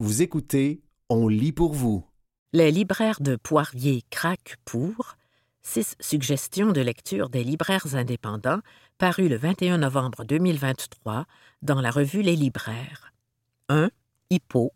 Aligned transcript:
Vous 0.00 0.22
écoutez 0.22 0.80
On 1.08 1.26
lit 1.26 1.50
pour 1.50 1.72
vous. 1.72 2.06
Les 2.52 2.70
libraires 2.70 3.20
de 3.20 3.34
Poirier 3.34 4.04
craquent 4.10 4.54
pour 4.64 5.16
six 5.60 5.96
suggestions 5.98 6.70
de 6.70 6.80
lecture 6.80 7.28
des 7.28 7.42
libraires 7.42 7.96
indépendants 7.96 8.60
parues 8.98 9.28
le 9.28 9.36
21 9.36 9.78
novembre 9.78 10.24
2023 10.24 11.26
dans 11.62 11.80
la 11.80 11.90
revue 11.90 12.22
Les 12.22 12.36
Libraires. 12.36 13.12
1. 13.70 13.90
Hippo. 14.30 14.72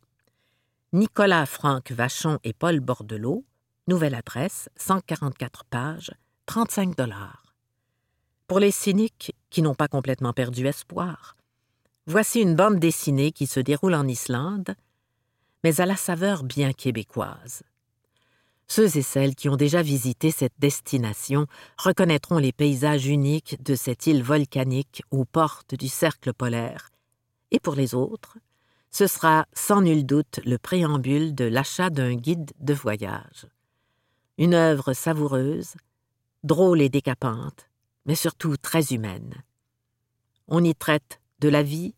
Nicolas 0.92 1.46
Franck 1.46 1.92
Vachon 1.92 2.40
et 2.42 2.52
Paul 2.52 2.80
Bordelot. 2.80 3.44
Nouvelle 3.86 4.16
adresse, 4.16 4.70
144 4.74 5.64
pages, 5.66 6.10
35 6.46 6.96
dollars. 6.96 7.54
Pour 8.48 8.58
les 8.58 8.72
cyniques 8.72 9.36
qui 9.50 9.62
n'ont 9.62 9.76
pas 9.76 9.86
complètement 9.86 10.32
perdu 10.32 10.66
espoir, 10.66 11.36
voici 12.08 12.40
une 12.40 12.56
bande 12.56 12.80
dessinée 12.80 13.30
qui 13.30 13.46
se 13.46 13.60
déroule 13.60 13.94
en 13.94 14.08
Islande, 14.08 14.74
mais 15.62 15.80
à 15.80 15.86
la 15.86 15.96
saveur 15.96 16.44
bien 16.44 16.72
québécoise. 16.72 17.62
Ceux 18.68 18.96
et 18.96 19.02
celles 19.02 19.34
qui 19.34 19.48
ont 19.48 19.56
déjà 19.56 19.82
visité 19.82 20.30
cette 20.30 20.58
destination 20.58 21.46
reconnaîtront 21.76 22.38
les 22.38 22.52
paysages 22.52 23.06
uniques 23.06 23.62
de 23.62 23.74
cette 23.74 24.06
île 24.06 24.22
volcanique 24.22 25.02
aux 25.10 25.24
portes 25.24 25.74
du 25.74 25.88
cercle 25.88 26.32
polaire, 26.32 26.88
et 27.50 27.60
pour 27.60 27.74
les 27.74 27.94
autres, 27.94 28.38
ce 28.90 29.06
sera 29.06 29.46
sans 29.52 29.82
nul 29.82 30.06
doute 30.06 30.40
le 30.44 30.58
préambule 30.58 31.34
de 31.34 31.44
l'achat 31.44 31.90
d'un 31.90 32.14
guide 32.14 32.52
de 32.60 32.74
voyage. 32.74 33.46
Une 34.38 34.54
œuvre 34.54 34.92
savoureuse, 34.92 35.74
drôle 36.44 36.80
et 36.80 36.88
décapante, 36.88 37.68
mais 38.06 38.14
surtout 38.14 38.56
très 38.56 38.92
humaine. 38.92 39.34
On 40.48 40.64
y 40.64 40.74
traite 40.74 41.20
de 41.40 41.48
la 41.48 41.62
vie, 41.62 41.94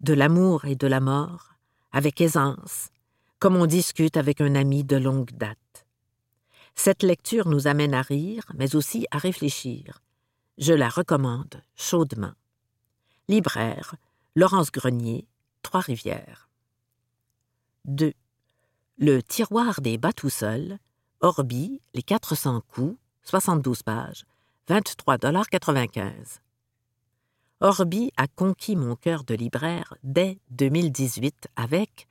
de 0.00 0.14
l'amour 0.14 0.64
et 0.64 0.76
de 0.76 0.86
la 0.86 1.00
mort, 1.00 1.47
avec 1.92 2.20
aisance, 2.20 2.90
comme 3.38 3.56
on 3.56 3.66
discute 3.66 4.16
avec 4.16 4.40
un 4.40 4.54
ami 4.54 4.84
de 4.84 4.96
longue 4.96 5.32
date. 5.32 5.86
Cette 6.74 7.02
lecture 7.02 7.48
nous 7.48 7.66
amène 7.66 7.94
à 7.94 8.02
rire, 8.02 8.44
mais 8.54 8.76
aussi 8.76 9.06
à 9.10 9.18
réfléchir. 9.18 10.00
Je 10.58 10.72
la 10.72 10.88
recommande 10.88 11.62
chaudement. 11.76 12.32
Libraire, 13.28 13.96
Laurence 14.34 14.70
Grenier, 14.70 15.26
Trois-Rivières. 15.62 16.48
2. 17.84 18.12
Le 18.98 19.22
tiroir 19.22 19.80
des 19.80 19.98
bas 19.98 20.12
tout 20.12 20.30
seuls, 20.30 20.78
Orbi, 21.20 21.80
les 21.94 22.02
400 22.02 22.62
coups, 22.68 22.96
72 23.24 23.82
pages, 23.82 24.24
23,95 24.68 26.40
Orbi 27.60 28.12
a 28.16 28.28
conquis 28.28 28.76
mon 28.76 28.94
cœur 28.94 29.24
de 29.24 29.34
libraire 29.34 29.94
dès 30.04 30.38
2018 30.50 31.48
avec 31.56 32.06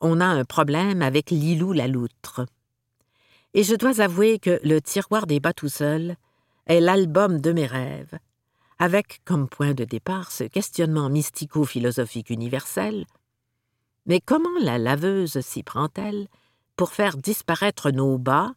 On 0.00 0.20
a 0.20 0.26
un 0.26 0.44
problème 0.44 1.02
avec 1.02 1.30
Lilou 1.30 1.72
la 1.72 1.86
loutre. 1.86 2.46
Et 3.54 3.62
je 3.62 3.76
dois 3.76 4.00
avouer 4.00 4.40
que 4.40 4.58
Le 4.64 4.80
tiroir 4.80 5.28
des 5.28 5.38
bas 5.38 5.52
tout 5.52 5.68
seul 5.68 6.16
est 6.66 6.80
l'album 6.80 7.40
de 7.40 7.52
mes 7.52 7.66
rêves, 7.66 8.18
avec 8.80 9.20
comme 9.24 9.48
point 9.48 9.72
de 9.72 9.84
départ 9.84 10.32
ce 10.32 10.42
questionnement 10.42 11.08
mystico-philosophique 11.08 12.30
universel. 12.30 13.06
Mais 14.06 14.20
comment 14.20 14.58
la 14.60 14.78
laveuse 14.78 15.40
s'y 15.42 15.62
prend-elle 15.62 16.26
pour 16.74 16.90
faire 16.90 17.16
disparaître 17.16 17.92
nos 17.92 18.18
bas? 18.18 18.52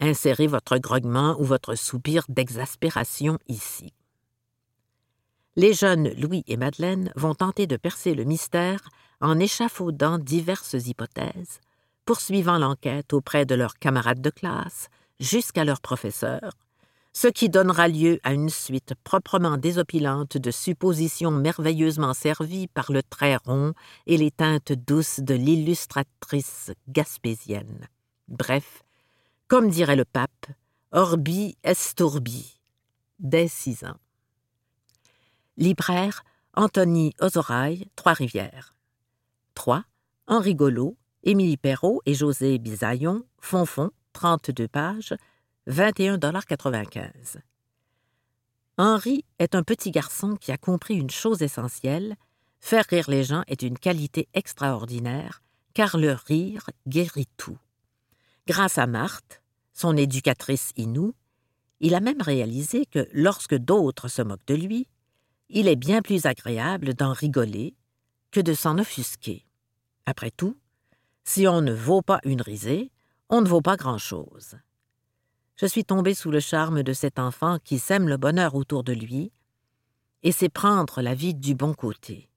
Insérez 0.00 0.46
votre 0.46 0.78
grognement 0.78 1.36
ou 1.38 1.44
votre 1.44 1.74
soupir 1.74 2.24
d'exaspération 2.30 3.38
ici. 3.46 3.92
Les 5.56 5.72
jeunes 5.72 6.10
Louis 6.16 6.44
et 6.46 6.56
Madeleine 6.56 7.12
vont 7.16 7.34
tenter 7.34 7.66
de 7.66 7.76
percer 7.76 8.14
le 8.14 8.24
mystère 8.24 8.80
en 9.20 9.38
échafaudant 9.38 10.18
diverses 10.18 10.76
hypothèses, 10.86 11.60
poursuivant 12.04 12.58
l'enquête 12.58 13.12
auprès 13.12 13.46
de 13.46 13.56
leurs 13.56 13.78
camarades 13.78 14.20
de 14.20 14.30
classe 14.30 14.88
jusqu'à 15.18 15.64
leur 15.64 15.80
professeur, 15.80 16.52
ce 17.12 17.26
qui 17.26 17.48
donnera 17.48 17.88
lieu 17.88 18.20
à 18.22 18.32
une 18.32 18.48
suite 18.48 18.94
proprement 19.02 19.56
désopilante 19.56 20.36
de 20.36 20.50
suppositions 20.52 21.32
merveilleusement 21.32 22.14
servies 22.14 22.68
par 22.68 22.92
le 22.92 23.02
trait 23.02 23.36
rond 23.44 23.74
et 24.06 24.16
les 24.16 24.30
teintes 24.30 24.72
douces 24.72 25.18
de 25.18 25.34
l'illustratrice 25.34 26.70
gaspésienne. 26.88 27.88
Bref, 28.28 28.84
comme 29.48 29.68
dirait 29.68 29.96
le 29.96 30.04
pape, 30.04 30.46
Orbi 30.92 31.56
esturbi, 31.64 32.60
dès 33.18 33.48
six 33.48 33.84
ans. 33.84 33.98
Libraire 35.56 36.22
Anthony 36.54 37.12
Ozoraille, 37.20 37.86
Trois-Rivières. 37.96 38.74
3. 39.54 39.84
Henri 40.26 40.54
Golo, 40.54 40.96
Émilie 41.22 41.56
Perrault 41.56 42.00
et 42.06 42.14
José 42.14 42.58
Bisaillon, 42.58 43.24
Fonfon, 43.40 43.90
32 44.12 44.68
pages, 44.68 45.14
21,95 45.68 47.38
Henri 48.78 49.24
est 49.38 49.54
un 49.54 49.62
petit 49.62 49.90
garçon 49.90 50.36
qui 50.36 50.52
a 50.52 50.56
compris 50.56 50.94
une 50.94 51.10
chose 51.10 51.42
essentielle 51.42 52.16
faire 52.60 52.84
rire 52.88 53.10
les 53.10 53.24
gens 53.24 53.42
est 53.46 53.62
une 53.62 53.78
qualité 53.78 54.28
extraordinaire, 54.34 55.42
car 55.74 55.96
le 55.96 56.12
rire 56.12 56.68
guérit 56.86 57.28
tout. 57.36 57.58
Grâce 58.46 58.78
à 58.78 58.86
Marthe, 58.86 59.42
son 59.72 59.96
éducatrice 59.96 60.72
Inou, 60.76 61.14
il 61.80 61.94
a 61.94 62.00
même 62.00 62.20
réalisé 62.20 62.86
que 62.86 63.08
lorsque 63.12 63.54
d'autres 63.54 64.08
se 64.08 64.22
moquent 64.22 64.46
de 64.46 64.54
lui, 64.54 64.86
il 65.50 65.68
est 65.68 65.76
bien 65.76 66.00
plus 66.00 66.26
agréable 66.26 66.94
d'en 66.94 67.12
rigoler 67.12 67.74
que 68.30 68.40
de 68.40 68.54
s'en 68.54 68.78
offusquer. 68.78 69.44
Après 70.06 70.30
tout, 70.30 70.56
si 71.24 71.46
on 71.48 71.60
ne 71.60 71.72
vaut 71.72 72.02
pas 72.02 72.20
une 72.24 72.40
risée, 72.40 72.92
on 73.28 73.40
ne 73.40 73.48
vaut 73.48 73.60
pas 73.60 73.76
grand-chose. 73.76 74.56
Je 75.56 75.66
suis 75.66 75.84
tombé 75.84 76.14
sous 76.14 76.30
le 76.30 76.40
charme 76.40 76.82
de 76.82 76.92
cet 76.92 77.18
enfant 77.18 77.58
qui 77.62 77.78
sème 77.78 78.08
le 78.08 78.16
bonheur 78.16 78.54
autour 78.54 78.84
de 78.84 78.92
lui 78.92 79.32
et 80.22 80.32
sait 80.32 80.48
prendre 80.48 81.02
la 81.02 81.14
vie 81.14 81.34
du 81.34 81.54
bon 81.54 81.74
côté. 81.74 82.30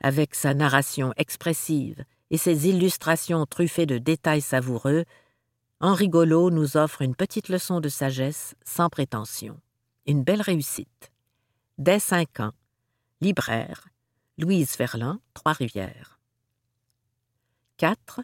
Avec 0.00 0.34
sa 0.34 0.54
narration 0.54 1.12
expressive 1.16 2.04
et 2.30 2.36
ses 2.36 2.68
illustrations 2.68 3.46
truffées 3.46 3.86
de 3.86 3.98
détails 3.98 4.40
savoureux, 4.40 5.04
Henri 5.80 6.08
Golo 6.08 6.50
nous 6.50 6.76
offre 6.76 7.02
une 7.02 7.14
petite 7.14 7.48
leçon 7.48 7.80
de 7.80 7.88
sagesse 7.88 8.54
sans 8.64 8.88
prétention. 8.88 9.60
Une 10.06 10.24
belle 10.24 10.42
réussite. 10.42 11.13
Dès 11.78 11.98
cinq 11.98 12.38
ans. 12.38 12.52
Libraire. 13.20 13.88
Louise 14.38 14.70
Ferland, 14.70 15.18
Trois-Rivières. 15.34 16.20
4. 17.78 18.20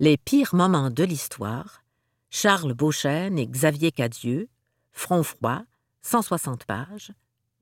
Les 0.00 0.16
pires 0.16 0.54
moments 0.54 0.88
de 0.88 1.04
l'histoire. 1.04 1.84
Charles 2.30 2.72
Beauchesne 2.72 3.38
et 3.38 3.46
Xavier 3.46 3.92
Cadieux. 3.92 4.48
Front 4.92 5.22
froid. 5.22 5.60
160 6.00 6.64
pages. 6.64 7.12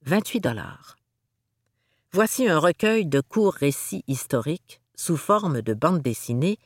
28 0.03 0.39
dollars. 0.41 0.97
Voici 2.13 2.47
un 2.47 2.61
recueil 2.61 3.07
de 3.07 3.21
courts 3.21 3.55
récits 3.55 4.05
historiques 4.07 4.81
sous 4.95 5.17
forme 5.17 5.61
de 5.61 5.75
bande 5.75 6.03
dessinée 6.03 6.59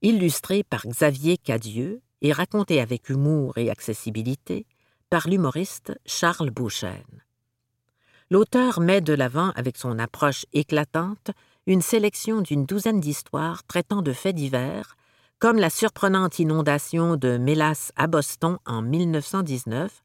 illustré 0.00 0.62
par 0.62 0.86
Xavier 0.86 1.36
Cadieux 1.36 2.00
et 2.22 2.32
raconté 2.32 2.80
avec 2.80 3.10
humour 3.10 3.58
et 3.58 3.68
accessibilité 3.68 4.64
par 5.10 5.28
l'humoriste 5.28 5.92
Charles 6.06 6.50
Beauchesne. 6.50 7.24
L'auteur 8.32 8.78
met 8.78 9.00
de 9.00 9.12
l'avant, 9.12 9.50
avec 9.56 9.76
son 9.76 9.98
approche 9.98 10.46
éclatante, 10.52 11.32
une 11.66 11.82
sélection 11.82 12.42
d'une 12.42 12.64
douzaine 12.64 13.00
d'histoires 13.00 13.64
traitant 13.66 14.02
de 14.02 14.12
faits 14.12 14.36
divers, 14.36 14.96
comme 15.40 15.58
la 15.58 15.68
surprenante 15.68 16.38
inondation 16.38 17.16
de 17.16 17.38
Mélas 17.38 17.90
à 17.96 18.06
Boston 18.06 18.58
en 18.66 18.82
1919, 18.82 20.02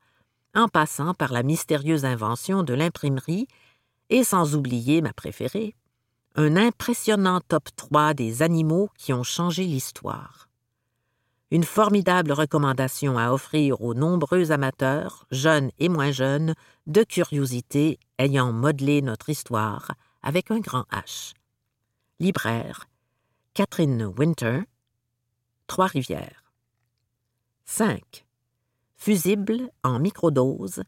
en 0.56 0.68
passant 0.68 1.14
par 1.14 1.34
la 1.34 1.44
mystérieuse 1.44 2.03
invention 2.03 2.64
de 2.64 2.74
l'imprimerie, 2.74 3.47
et 4.09 4.24
sans 4.24 4.56
oublier 4.56 5.02
ma 5.02 5.14
préférée, 5.14 5.75
un 6.35 6.56
impressionnant 6.56 7.41
top 7.47 7.69
3 7.75 8.16
des 8.16 8.41
animaux 8.41 8.90
qui 8.97 9.14
ont 9.14 9.24
changé 9.24 9.66
l'histoire. 9.66 10.45
Une 11.52 11.64
formidable 11.64 12.32
recommandation 12.32 13.18
à 13.18 13.32
offrir 13.32 13.82
aux 13.82 13.94
nombreux 13.94 14.52
amateurs, 14.52 15.26
jeunes 15.30 15.70
et 15.78 15.90
moins 15.90 16.12
jeunes, 16.12 16.56
de 16.88 17.03
curiosité 17.03 18.00
ayant 18.18 18.52
modelé 18.52 19.02
notre 19.02 19.30
histoire 19.30 19.92
avec 20.24 20.50
un 20.50 20.59
grand 20.59 20.86
H. 20.92 21.34
Libraire 22.20 22.88
Catherine 23.53 24.12
Winter, 24.18 24.62
Trois-Rivières. 25.68 26.44
5. 27.66 28.26
Fusible 28.96 29.70
en 29.84 30.00
microdose. 30.00 30.84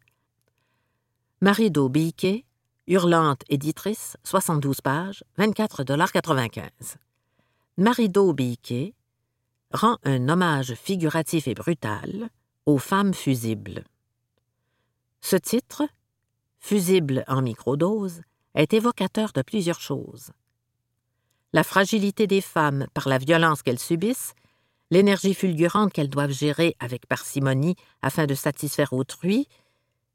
Marido 1.40 1.88
Biquet, 1.88 2.46
Hurlante 2.88 3.44
éditrice, 3.48 4.18
72 4.24 4.82
pages, 4.82 5.24
24,95 5.38 6.96
Marido 7.78 8.34
Biquet 8.34 8.96
rend 9.72 9.98
un 10.04 10.30
hommage 10.30 10.74
figuratif 10.76 11.48
et 11.48 11.54
brutal 11.54 12.30
aux 12.66 12.78
femmes 12.78 13.14
fusibles. 13.14 13.84
Ce 15.22 15.36
titre, 15.36 15.84
Fusible 16.60 17.24
en 17.28 17.42
microdose, 17.42 18.22
est 18.56 18.74
évocateur 18.74 19.32
de 19.34 19.42
plusieurs 19.42 19.80
choses. 19.80 20.32
la 21.54 21.64
fragilité 21.64 22.28
des 22.28 22.42
femmes 22.42 22.88
par 22.94 23.08
la 23.08 23.18
violence 23.18 23.62
qu'elles 23.62 23.80
subissent, 23.80 24.34
l'énergie 24.92 25.34
fulgurante 25.34 25.94
qu'elles 25.94 26.10
doivent 26.10 26.32
gérer 26.32 26.76
avec 26.80 27.08
parcimonie 27.08 27.76
afin 28.02 28.26
de 28.26 28.36
satisfaire 28.36 28.94
autrui, 28.94 29.48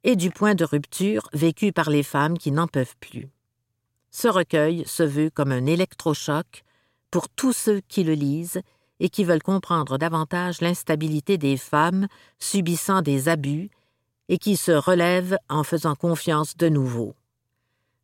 et 0.05 0.17
du 0.17 0.31
point 0.31 0.55
de 0.55 0.65
rupture 0.65 1.29
vécu 1.33 1.73
par 1.73 1.89
les 1.89 2.03
femmes 2.03 2.37
qui 2.37 2.53
n'en 2.53 2.67
peuvent 2.67 2.97
plus. 3.01 3.31
Ce 4.11 4.29
recueil 4.29 4.85
se 4.87 5.03
veut 5.03 5.31
comme 5.31 5.53
un 5.53 5.67
électrochoc 5.67 6.65
pour 7.11 7.29
tous 7.29 7.53
ceux 7.53 7.81
qui 7.89 8.05
le 8.05 8.15
lisent 8.15 8.61
et 9.03 9.11
qui 9.11 9.25
veulent 9.25 9.43
comprendre 9.43 9.99
davantage 9.99 10.61
l'instabilité 10.61 11.37
des 11.37 11.57
femmes 11.57 12.07
subissant 12.39 13.03
des 13.03 13.29
abus 13.29 13.69
et 14.29 14.39
qui 14.39 14.57
se 14.57 14.71
relèvent 14.71 15.37
en 15.49 15.65
faisant 15.65 15.97
confiance 15.97 16.57
de 16.57 16.69
nouveau. 16.69 17.17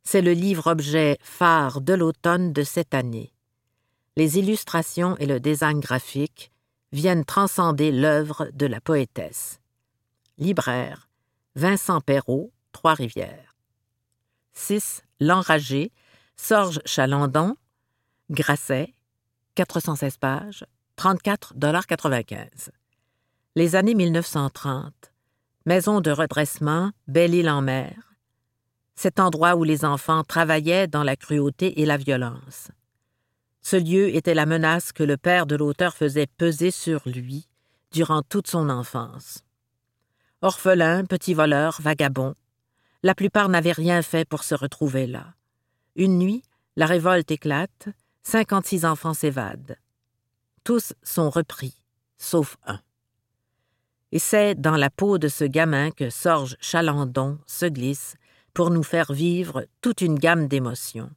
C'est 0.03 0.21
le 0.21 0.33
livre-objet 0.33 1.17
phare 1.21 1.79
de 1.79 1.93
l'automne 1.93 2.51
de 2.51 2.63
cette 2.63 2.93
année. 2.93 3.31
Les 4.17 4.39
illustrations 4.39 5.15
et 5.19 5.25
le 5.25 5.39
design 5.39 5.79
graphique 5.79 6.51
viennent 6.91 7.23
transcender 7.23 7.93
l'œuvre 7.93 8.49
de 8.53 8.65
la 8.65 8.81
poétesse. 8.81 9.61
Libraire, 10.37 11.07
Vincent 11.55 12.01
Perrault, 12.01 12.51
Trois-Rivières. 12.73 13.55
6. 14.51 15.03
L'enragé, 15.21 15.93
Sorge 16.35 16.81
Chalandon, 16.83 17.55
Grasset, 18.29 18.93
416 19.55 20.17
pages, 20.17 20.65
34,95 20.99 22.71
Les 23.55 23.77
années 23.77 23.95
1930. 23.95 24.91
Maison 25.65 26.01
de 26.01 26.11
redressement, 26.11 26.91
Belle-Île-en-Mer, 27.07 27.93
cet 28.95 29.21
endroit 29.21 29.55
où 29.55 29.63
les 29.63 29.85
enfants 29.85 30.25
travaillaient 30.25 30.87
dans 30.87 31.03
la 31.03 31.15
cruauté 31.15 31.79
et 31.79 31.85
la 31.85 31.95
violence. 31.95 32.71
Ce 33.61 33.77
lieu 33.77 34.13
était 34.13 34.33
la 34.33 34.45
menace 34.45 34.91
que 34.91 35.03
le 35.03 35.15
père 35.15 35.45
de 35.45 35.55
l'auteur 35.55 35.95
faisait 35.95 36.27
peser 36.27 36.69
sur 36.69 36.99
lui 37.05 37.47
durant 37.93 38.21
toute 38.21 38.47
son 38.47 38.69
enfance. 38.69 39.45
Orphelins, 40.41 41.05
petits 41.05 41.33
voleurs, 41.33 41.79
vagabonds, 41.79 42.35
la 43.03 43.15
plupart 43.15 43.47
n'avaient 43.47 43.71
rien 43.71 44.01
fait 44.01 44.27
pour 44.27 44.43
se 44.43 44.53
retrouver 44.53 45.07
là. 45.07 45.27
Une 45.95 46.17
nuit, 46.17 46.43
la 46.75 46.87
révolte 46.87 47.31
éclate, 47.31 47.87
cinquante-six 48.21 48.83
enfants 48.83 49.13
s'évadent. 49.13 49.77
Tous 50.69 50.93
sont 51.01 51.31
repris, 51.31 51.81
sauf 52.19 52.57
un. 52.63 52.79
Et 54.11 54.19
c'est 54.19 54.53
dans 54.53 54.75
la 54.75 54.91
peau 54.91 55.17
de 55.17 55.27
ce 55.27 55.43
gamin 55.43 55.89
que 55.89 56.11
Sorge 56.11 56.57
Chalandon 56.61 57.39
se 57.47 57.65
glisse 57.65 58.17
pour 58.53 58.69
nous 58.69 58.83
faire 58.83 59.11
vivre 59.11 59.65
toute 59.81 60.01
une 60.01 60.19
gamme 60.19 60.47
d'émotions. 60.47 61.09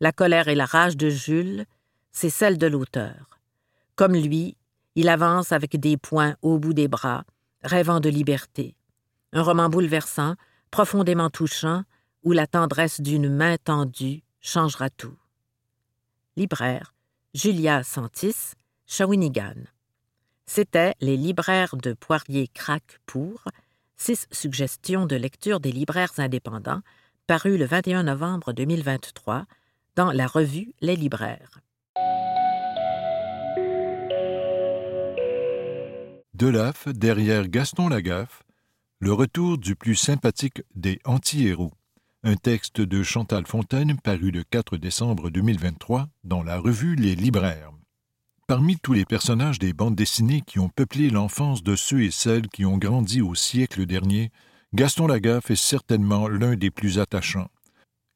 La 0.00 0.10
colère 0.10 0.48
et 0.48 0.56
la 0.56 0.64
rage 0.64 0.96
de 0.96 1.10
Jules, 1.10 1.64
c'est 2.10 2.28
celle 2.28 2.58
de 2.58 2.66
l'auteur. 2.66 3.38
Comme 3.94 4.14
lui, 4.16 4.56
il 4.96 5.08
avance 5.08 5.52
avec 5.52 5.78
des 5.78 5.96
poings 5.96 6.34
au 6.42 6.58
bout 6.58 6.74
des 6.74 6.88
bras, 6.88 7.22
rêvant 7.62 8.00
de 8.00 8.08
liberté. 8.08 8.74
Un 9.32 9.42
roman 9.42 9.68
bouleversant, 9.68 10.34
profondément 10.72 11.30
touchant, 11.30 11.84
où 12.24 12.32
la 12.32 12.48
tendresse 12.48 13.00
d'une 13.00 13.28
main 13.28 13.58
tendue 13.62 14.24
changera 14.40 14.90
tout. 14.90 15.16
Libraire, 16.36 16.95
Julia 17.36 17.82
Santis, 17.82 18.54
Shawinigan. 18.86 19.66
C'était 20.46 20.94
Les 21.02 21.18
libraires 21.18 21.76
de 21.76 21.92
Poirier 21.92 22.48
Crac 22.48 22.98
pour 23.04 23.44
Six 23.94 24.26
suggestions 24.32 25.04
de 25.04 25.16
lecture 25.16 25.60
des 25.60 25.70
libraires 25.70 26.14
indépendants, 26.16 26.80
paru 27.26 27.58
le 27.58 27.66
21 27.66 28.04
novembre 28.04 28.54
2023 28.54 29.44
dans 29.96 30.12
la 30.12 30.26
revue 30.26 30.72
Les 30.80 30.96
libraires. 30.96 31.60
Delaf 36.32 36.88
derrière 36.88 37.48
Gaston 37.48 37.90
Lagaffe, 37.90 38.44
le 38.98 39.12
retour 39.12 39.58
du 39.58 39.76
plus 39.76 39.96
sympathique 39.96 40.62
des 40.74 41.00
anti-héros. 41.04 41.74
Un 42.28 42.34
texte 42.34 42.80
de 42.80 43.04
Chantal 43.04 43.46
Fontaine 43.46 44.00
paru 44.00 44.32
le 44.32 44.42
4 44.42 44.78
décembre 44.78 45.30
2023 45.30 46.08
dans 46.24 46.42
la 46.42 46.58
revue 46.58 46.96
Les 46.96 47.14
libraires. 47.14 47.70
Parmi 48.48 48.76
tous 48.78 48.94
les 48.94 49.04
personnages 49.04 49.60
des 49.60 49.72
bandes 49.72 49.94
dessinées 49.94 50.42
qui 50.44 50.58
ont 50.58 50.68
peuplé 50.68 51.08
l'enfance 51.08 51.62
de 51.62 51.76
ceux 51.76 52.02
et 52.02 52.10
celles 52.10 52.48
qui 52.48 52.64
ont 52.64 52.78
grandi 52.78 53.22
au 53.22 53.36
siècle 53.36 53.86
dernier, 53.86 54.32
Gaston 54.74 55.06
Lagaffe 55.06 55.52
est 55.52 55.54
certainement 55.54 56.26
l'un 56.26 56.56
des 56.56 56.72
plus 56.72 56.98
attachants. 56.98 57.48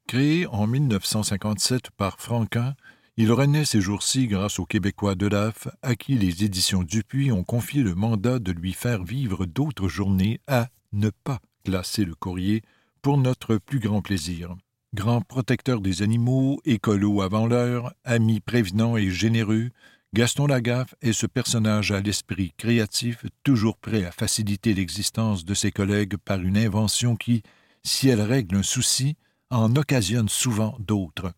Créé 0.09 0.45
en 0.49 0.67
1957 0.67 1.91
par 1.97 2.19
Franquin, 2.19 2.75
il 3.17 3.31
renaît 3.31 3.65
ces 3.65 3.81
jours-ci 3.81 4.27
grâce 4.27 4.59
au 4.59 4.67
Québécois 4.67 5.15
Delaf, 5.15 5.69
à 5.83 5.95
qui 5.95 6.17
les 6.17 6.43
éditions 6.43 6.83
Dupuis 6.83 7.31
ont 7.31 7.45
confié 7.45 7.85
le 7.85 7.95
mandat 7.95 8.41
de 8.41 8.51
lui 8.51 8.73
faire 8.73 9.05
vivre 9.05 9.47
d'autres 9.47 9.87
journées 9.87 10.41
à 10.49 10.67
ne 10.93 11.11
pas 11.11 11.39
classer 11.65 12.05
le 12.05 12.17
courrier 12.17 12.63
pour 13.03 13.19
notre 13.19 13.57
plus 13.57 13.79
grand 13.79 14.03
plaisir. 14.03 14.57
Grand 14.95 15.21
protecteur 15.21 15.81
des 15.81 16.03
animaux, 16.03 16.61
écolo 16.65 17.23
avant 17.23 17.47
l'heure, 17.47 17.95
ami 18.05 18.41
prévenant 18.41 18.97
et 18.97 19.11
généreux, 19.11 19.71
Gaston 20.13 20.47
Lagaffe 20.47 20.95
est 21.01 21.13
ce 21.13 21.27
personnage 21.27 21.93
à 21.93 22.01
l'esprit 22.01 22.53
créatif, 22.57 23.25
toujours 23.45 23.77
prêt 23.77 24.05
à 24.05 24.11
faciliter 24.11 24.75
l'existence 24.75 25.45
de 25.45 25.55
ses 25.55 25.71
collègues 25.71 26.17
par 26.17 26.41
une 26.41 26.57
invention 26.57 27.15
qui, 27.15 27.43
si 27.85 28.09
elle 28.09 28.21
règle 28.21 28.57
un 28.57 28.63
souci, 28.65 29.17
en 29.51 29.77
occasionne 29.77 30.29
souvent 30.29 30.77
d'autres. 30.81 31.33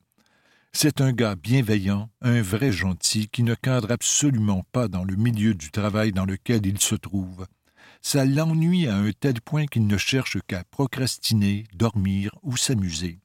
C'est 0.72 1.02
un 1.02 1.12
gars 1.12 1.34
bienveillant, 1.34 2.08
un 2.22 2.40
vrai 2.40 2.72
gentil 2.72 3.28
qui 3.28 3.42
ne 3.42 3.54
cadre 3.54 3.90
absolument 3.90 4.64
pas 4.72 4.88
dans 4.88 5.04
le 5.04 5.16
milieu 5.16 5.52
du 5.52 5.70
travail 5.70 6.12
dans 6.12 6.24
lequel 6.24 6.64
il 6.64 6.80
se 6.80 6.94
trouve. 6.94 7.46
Ça 8.02 8.25
l'ennuie 8.25 8.88
à 8.88 8.96
un 8.96 9.12
tel 9.12 9.40
point 9.40 9.66
qu'il 9.66 9.87
ne 9.87 9.96
cherche 9.96 10.38
qu'à 10.46 10.64
procrastiner, 10.64 11.64
dormir 11.75 12.32
ou 12.43 12.56
s'amuser. 12.56 13.20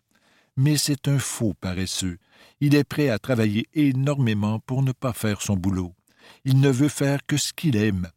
Mais 0.55 0.77
c'est 0.77 1.07
un 1.07 1.19
faux 1.19 1.53
paresseux 1.53 2.17
il 2.59 2.75
est 2.75 2.83
prêt 2.83 3.09
à 3.09 3.19
travailler 3.19 3.67
énormément 3.73 4.59
pour 4.59 4.81
ne 4.83 4.91
pas 4.91 5.13
faire 5.13 5.41
son 5.41 5.55
boulot. 5.55 5.93
Il 6.45 6.59
ne 6.59 6.69
veut 6.69 6.89
faire 6.89 7.19
que 7.25 7.37
ce 7.37 7.53
qu'il 7.53 7.75
aime. 7.75 8.09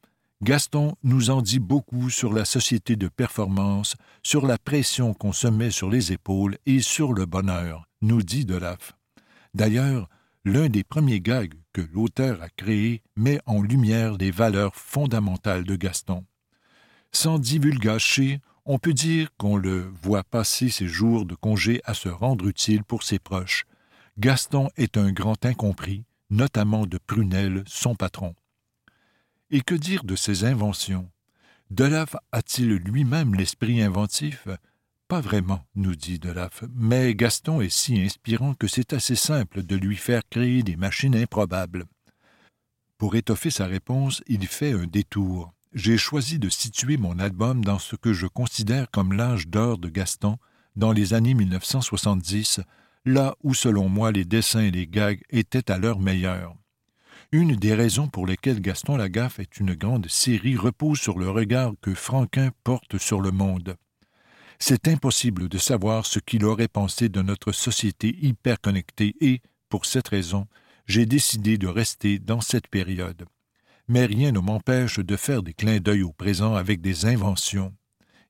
Gaston 0.43 0.97
nous 1.03 1.29
en 1.31 1.43
dit 1.43 1.59
beaucoup 1.59 2.09
sur 2.09 2.33
la 2.33 2.47
société 2.47 2.97
de 2.97 3.09
performance, 3.09 3.97
sur 4.23 4.47
la 4.47 4.57
pression 4.57 5.13
qu'on 5.13 5.33
se 5.33 5.49
met 5.49 5.71
sur 5.71 5.91
les 5.91 6.13
épaules 6.13 6.57
et 6.65 6.81
sur 6.81 7.13
le 7.13 7.27
bonheur, 7.27 7.87
nous 8.01 8.23
dit 8.23 8.47
Delaf. 8.47 8.95
D'ailleurs, 9.53 10.09
l'un 10.47 10.71
des 10.71 10.83
premiers 10.83 11.21
gags 11.21 11.55
que 11.75 11.83
l'auteur 11.93 12.41
a 12.43 12.49
créé 12.49 13.03
met 13.17 13.41
en 13.45 13.61
lumière 13.61 14.17
les 14.17 14.31
valeurs 14.31 14.75
fondamentales 14.75 15.65
de 15.65 15.77
Gaston. 15.77 16.25
Sans 17.13 17.39
divulgacher, 17.39 18.41
on 18.65 18.79
peut 18.79 18.93
dire 18.93 19.31
qu'on 19.37 19.57
le 19.57 19.93
voit 20.03 20.23
passer 20.23 20.71
ses 20.71 20.87
jours 20.87 21.27
de 21.27 21.35
congé 21.35 21.81
à 21.85 21.95
se 21.95 22.09
rendre 22.09 22.47
utile 22.47 22.85
pour 22.85 23.03
ses 23.03 23.19
proches, 23.19 23.67
Gaston 24.19 24.71
est 24.77 24.97
un 24.97 25.13
grand 25.13 25.45
incompris, 25.45 26.05
notamment 26.31 26.87
de 26.87 26.99
Prunel, 26.99 27.65
son 27.67 27.95
patron. 27.95 28.35
Et 29.51 29.63
que 29.63 29.75
dire 29.75 30.05
de 30.05 30.15
ses 30.15 30.45
inventions? 30.45 31.11
Delaf 31.71 32.17
a-t-il 32.33 32.69
lui-même 32.75 33.35
l'esprit 33.35 33.83
inventif? 33.83 34.47
Pas 35.09 35.21
vraiment, 35.21 35.67
nous 35.75 35.97
dit 35.97 36.21
Delaf, 36.21 36.63
mais 36.73 37.15
Gaston 37.15 37.61
est 37.61 37.71
si 37.71 38.01
inspirant 38.01 38.55
que 38.55 38.69
c'est 38.69 38.93
assez 38.93 39.17
simple 39.17 39.65
de 39.65 39.75
lui 39.75 39.97
faire 39.97 40.23
créer 40.29 40.63
des 40.63 40.77
machines 40.77 41.17
improbables. 41.17 41.87
Pour 42.97 43.17
étoffer 43.17 43.51
sa 43.51 43.67
réponse, 43.67 44.23
il 44.29 44.47
fait 44.47 44.73
un 44.73 44.87
détour. 44.87 45.53
J'ai 45.73 45.99
choisi 45.99 46.41
de 46.41 46.49
situer 46.49 46.97
mon 46.97 47.21
album 47.21 47.65
dans 47.65 47.79
ce 47.79 47.95
que 47.95 48.13
je 48.13 48.27
considère 48.27 48.91
comme 48.91 49.13
l'âge 49.13 49.47
d'or 49.47 49.79
de 49.79 49.89
Gaston, 49.89 50.37
dans 50.75 50.91
les 50.91 51.15
années 51.15 51.35
1970, 51.35 52.61
là 53.05 53.37
où 53.45 53.55
selon 53.55 53.89
moi 53.89 54.11
les 54.11 54.25
dessins 54.25 54.63
et 54.63 54.73
les 54.73 54.89
gags 54.89 55.23
étaient 55.31 55.71
à 55.71 55.79
leur 55.79 56.01
meilleur. 56.01 56.57
Une 57.31 57.55
des 57.55 57.73
raisons 57.73 58.09
pour 58.09 58.27
lesquelles 58.27 58.61
Gaston 58.61 58.97
Lagaffe 58.97 59.39
est 59.39 59.61
une 59.61 59.75
grande 59.75 60.09
série 60.09 60.57
repose 60.57 60.99
sur 60.99 61.21
le 61.21 61.31
regard 61.31 61.75
que 61.81 61.95
Franquin 61.95 62.51
porte 62.65 62.99
sur 62.99 63.21
le 63.21 63.31
monde. 63.31 63.77
C'est 64.59 64.89
impossible 64.89 65.49
de 65.49 65.59
savoir 65.59 66.05
ce 66.05 66.19
qu'il 66.19 66.45
aurait 66.45 66.67
pensé 66.67 67.09
de 67.09 67.23
notre 67.23 67.53
société 67.53 68.19
hyper 68.21 68.61
connectée 68.61 69.15
et, 69.21 69.41
pour 69.69 69.87
cette 69.87 70.09
raison, 70.09 70.49
j'ai 70.87 71.07
décidé 71.07 71.59
de 71.59 71.69
rester 71.69 72.19
dans 72.19 72.41
cette 72.41 72.67
période. 72.67 73.25
Mais 73.93 74.07
rien 74.07 74.31
ne 74.31 74.39
m'empêche 74.39 75.01
de 75.01 75.17
faire 75.17 75.43
des 75.43 75.53
clins 75.53 75.81
d'œil 75.81 76.05
au 76.05 76.13
présent 76.13 76.55
avec 76.55 76.81
des 76.81 77.07
inventions. 77.07 77.75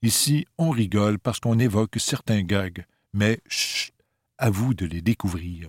Ici, 0.00 0.46
on 0.56 0.70
rigole 0.70 1.18
parce 1.18 1.38
qu'on 1.38 1.58
évoque 1.58 1.96
certains 1.98 2.40
gags, 2.40 2.86
mais 3.12 3.40
chut, 3.46 3.92
à 4.38 4.48
vous 4.48 4.72
de 4.72 4.86
les 4.86 5.02
découvrir. 5.02 5.68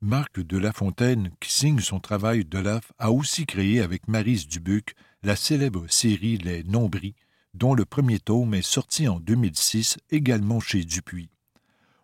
Marc 0.00 0.40
de 0.40 0.58
La 0.58 0.72
Fontaine, 0.72 1.30
qui 1.38 1.52
signe 1.52 1.78
son 1.78 2.00
travail 2.00 2.44
de 2.44 2.58
l'AF, 2.58 2.90
a 2.98 3.12
aussi 3.12 3.46
créé 3.46 3.80
avec 3.80 4.08
Marise 4.08 4.48
Dubuc 4.48 4.96
la 5.22 5.36
célèbre 5.36 5.86
série 5.88 6.38
Les 6.38 6.64
Nombris, 6.64 7.14
dont 7.54 7.74
le 7.74 7.84
premier 7.84 8.18
tome 8.18 8.54
est 8.54 8.62
sorti 8.62 9.06
en 9.06 9.20
2006 9.20 9.98
également 10.10 10.58
chez 10.58 10.82
Dupuis. 10.82 11.30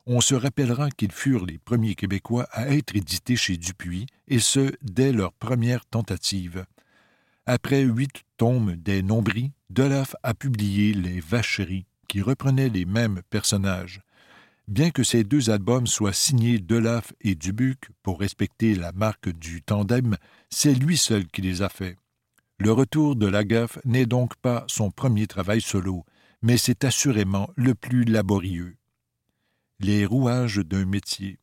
On 0.07 0.21
se 0.21 0.37
rappellera 0.37 0.89
qu'ils 0.93 1.11
furent 1.11 1.47
les 1.47 1.59
premiers 1.59 1.97
Québécois 1.97 2.47
à 2.53 2.69
être 2.69 2.95
édités 2.95 3.35
chez 3.35 3.57
Dupuis, 3.57 4.07
et 4.29 4.39
ce, 4.39 4.73
dès 4.83 5.11
leur 5.11 5.33
première 5.33 5.85
tentative. 5.85 6.65
Après 7.51 7.81
huit 7.81 8.27
tomes 8.37 8.77
des 8.77 9.03
Nombris, 9.03 9.53
Delaf 9.71 10.15
a 10.23 10.35
publié 10.35 10.93
Les 10.93 11.19
Vacheries, 11.19 11.87
qui 12.07 12.21
reprenaient 12.21 12.69
les 12.69 12.85
mêmes 12.85 13.23
personnages. 13.31 14.03
Bien 14.67 14.91
que 14.91 15.03
ces 15.03 15.25
deux 15.25 15.49
albums 15.49 15.87
soient 15.87 16.13
signés 16.13 16.59
Delaf 16.59 17.15
et 17.23 17.35
Dubuc 17.35 17.89
pour 18.03 18.21
respecter 18.21 18.75
la 18.75 18.93
marque 18.93 19.31
du 19.31 19.63
tandem, 19.63 20.19
c'est 20.51 20.75
lui 20.75 20.99
seul 20.99 21.27
qui 21.27 21.41
les 21.41 21.63
a 21.63 21.71
faits. 21.71 21.97
Le 22.59 22.71
retour 22.71 23.17
de 23.17 23.27
la 23.27 23.45
gaffe 23.45 23.79
n'est 23.87 24.05
donc 24.05 24.37
pas 24.37 24.67
son 24.69 24.91
premier 24.91 25.27
travail 25.27 25.63
solo, 25.63 26.05
mais 26.43 26.59
c'est 26.59 26.85
assurément 26.85 27.49
le 27.57 27.75
plus 27.75 28.05
laborieux. 28.05 28.77
Les 29.81 30.05
rouages 30.05 30.59
d'un 30.59 30.85
métier. 30.85 31.39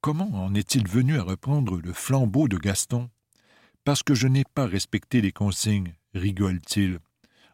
Comment 0.00 0.30
en 0.34 0.54
est-il 0.54 0.86
venu 0.86 1.18
à 1.18 1.24
reprendre 1.24 1.80
le 1.80 1.92
flambeau 1.92 2.46
de 2.46 2.58
Gaston? 2.58 3.10
Parce 3.86 4.02
que 4.02 4.14
je 4.14 4.26
n'ai 4.26 4.42
pas 4.42 4.66
respecté 4.66 5.20
les 5.20 5.30
consignes, 5.30 5.94
rigole-t-il. 6.12 6.98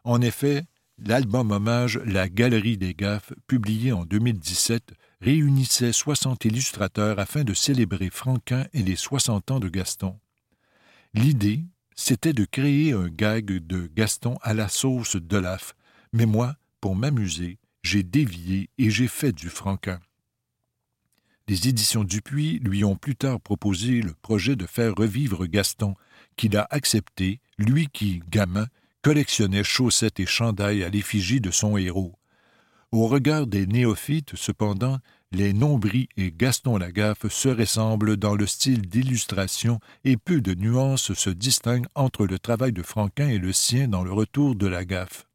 En 0.03 0.19
effet, 0.19 0.65
L'album 0.97 1.51
hommage 1.51 1.99
La 2.05 2.29
Galerie 2.29 2.77
des 2.77 2.93
Gaffes, 2.93 3.33
publié 3.47 3.91
en 3.91 4.05
2017, 4.05 4.93
réunissait 5.21 5.91
60 5.91 6.45
illustrateurs 6.45 7.19
afin 7.19 7.43
de 7.43 7.53
célébrer 7.53 8.09
Franquin 8.11 8.67
et 8.73 8.81
les 8.83 8.95
60 8.95 9.51
ans 9.51 9.59
de 9.59 9.69
Gaston. 9.69 10.19
L'idée, 11.13 11.65
c'était 11.95 12.33
de 12.33 12.45
créer 12.45 12.93
un 12.93 13.09
gag 13.09 13.45
de 13.45 13.87
Gaston 13.87 14.37
à 14.41 14.53
la 14.53 14.69
sauce 14.69 15.15
Delaf, 15.15 15.75
mais 16.13 16.25
moi, 16.25 16.55
pour 16.79 16.95
m'amuser, 16.95 17.59
j'ai 17.83 18.03
dévié 18.03 18.69
et 18.77 18.89
j'ai 18.89 19.07
fait 19.07 19.33
du 19.33 19.49
Franquin. 19.49 19.99
Les 21.49 21.67
éditions 21.67 22.05
Dupuis 22.05 22.59
lui 22.59 22.85
ont 22.85 22.95
plus 22.95 23.17
tard 23.17 23.41
proposé 23.41 24.01
le 24.01 24.13
projet 24.13 24.55
de 24.55 24.65
faire 24.65 24.95
revivre 24.95 25.45
Gaston, 25.45 25.95
qu'il 26.35 26.57
a 26.57 26.67
accepté, 26.69 27.39
lui 27.57 27.87
qui, 27.91 28.21
gamin, 28.29 28.67
collectionnait 29.01 29.63
chaussettes 29.63 30.19
et 30.19 30.25
chandails 30.25 30.83
à 30.83 30.89
l'effigie 30.89 31.41
de 31.41 31.51
son 31.51 31.77
héros. 31.77 32.15
Au 32.91 33.07
regard 33.07 33.47
des 33.47 33.65
néophytes, 33.65 34.35
cependant, 34.35 34.99
les 35.31 35.51
Nombris 35.51 36.09
et 36.15 36.31
Gaston 36.31 36.77
Lagaffe 36.77 37.27
se 37.27 37.49
ressemblent 37.49 38.17
dans 38.17 38.35
le 38.35 38.45
style 38.45 38.87
d'illustration 38.87 39.79
et 40.03 40.15
peu 40.15 40.41
de 40.41 40.53
nuances 40.53 41.13
se 41.13 41.31
distinguent 41.31 41.87
entre 41.95 42.27
le 42.27 42.37
travail 42.37 42.71
de 42.71 42.83
Franquin 42.83 43.29
et 43.29 43.39
le 43.39 43.51
sien 43.51 43.87
dans 43.87 44.03
le 44.03 44.13
retour 44.13 44.55
de 44.55 44.67
Lagaffe. 44.67 45.25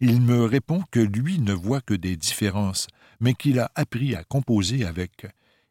Il 0.00 0.20
me 0.20 0.44
répond 0.44 0.82
que 0.90 0.98
lui 0.98 1.38
ne 1.38 1.52
voit 1.52 1.80
que 1.80 1.94
des 1.94 2.16
différences, 2.16 2.88
mais 3.20 3.34
qu'il 3.34 3.60
a 3.60 3.70
appris 3.76 4.16
à 4.16 4.24
composer 4.24 4.84
avec. 4.84 5.26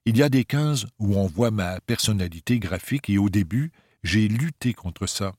Il 0.05 0.15
y 0.15 0.23
a 0.23 0.29
des 0.29 0.45
cases 0.45 0.85
où 0.97 1.17
on 1.17 1.27
voit 1.27 1.51
ma 1.51 1.81
personnalité 1.81 2.57
graphique 2.57 3.09
et 3.09 3.17
au 3.17 3.29
début, 3.29 3.73
j'ai 4.03 4.27
lutté 4.27 4.73
contre 4.73 5.07
ça. 5.07 5.33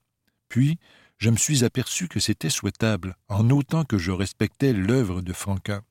Puis, 0.48 0.78
je 1.18 1.30
me 1.30 1.36
suis 1.36 1.64
aperçu 1.64 2.08
que 2.08 2.20
c'était 2.20 2.50
souhaitable, 2.50 3.16
en 3.28 3.48
autant 3.50 3.84
que 3.84 3.98
je 3.98 4.10
respectais 4.10 4.72
l'œuvre 4.72 5.22
de 5.22 5.32
Franquin. 5.32 5.82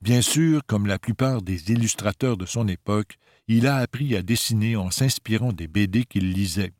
Bien 0.00 0.22
sûr, 0.22 0.62
comme 0.66 0.86
la 0.86 0.98
plupart 0.98 1.42
des 1.42 1.72
illustrateurs 1.72 2.36
de 2.36 2.46
son 2.46 2.68
époque, 2.68 3.18
il 3.48 3.66
a 3.66 3.76
appris 3.76 4.14
à 4.14 4.22
dessiner 4.22 4.76
en 4.76 4.90
s'inspirant 4.90 5.52
des 5.52 5.68
BD 5.68 6.04
qu'il 6.04 6.32
lisait. 6.32 6.72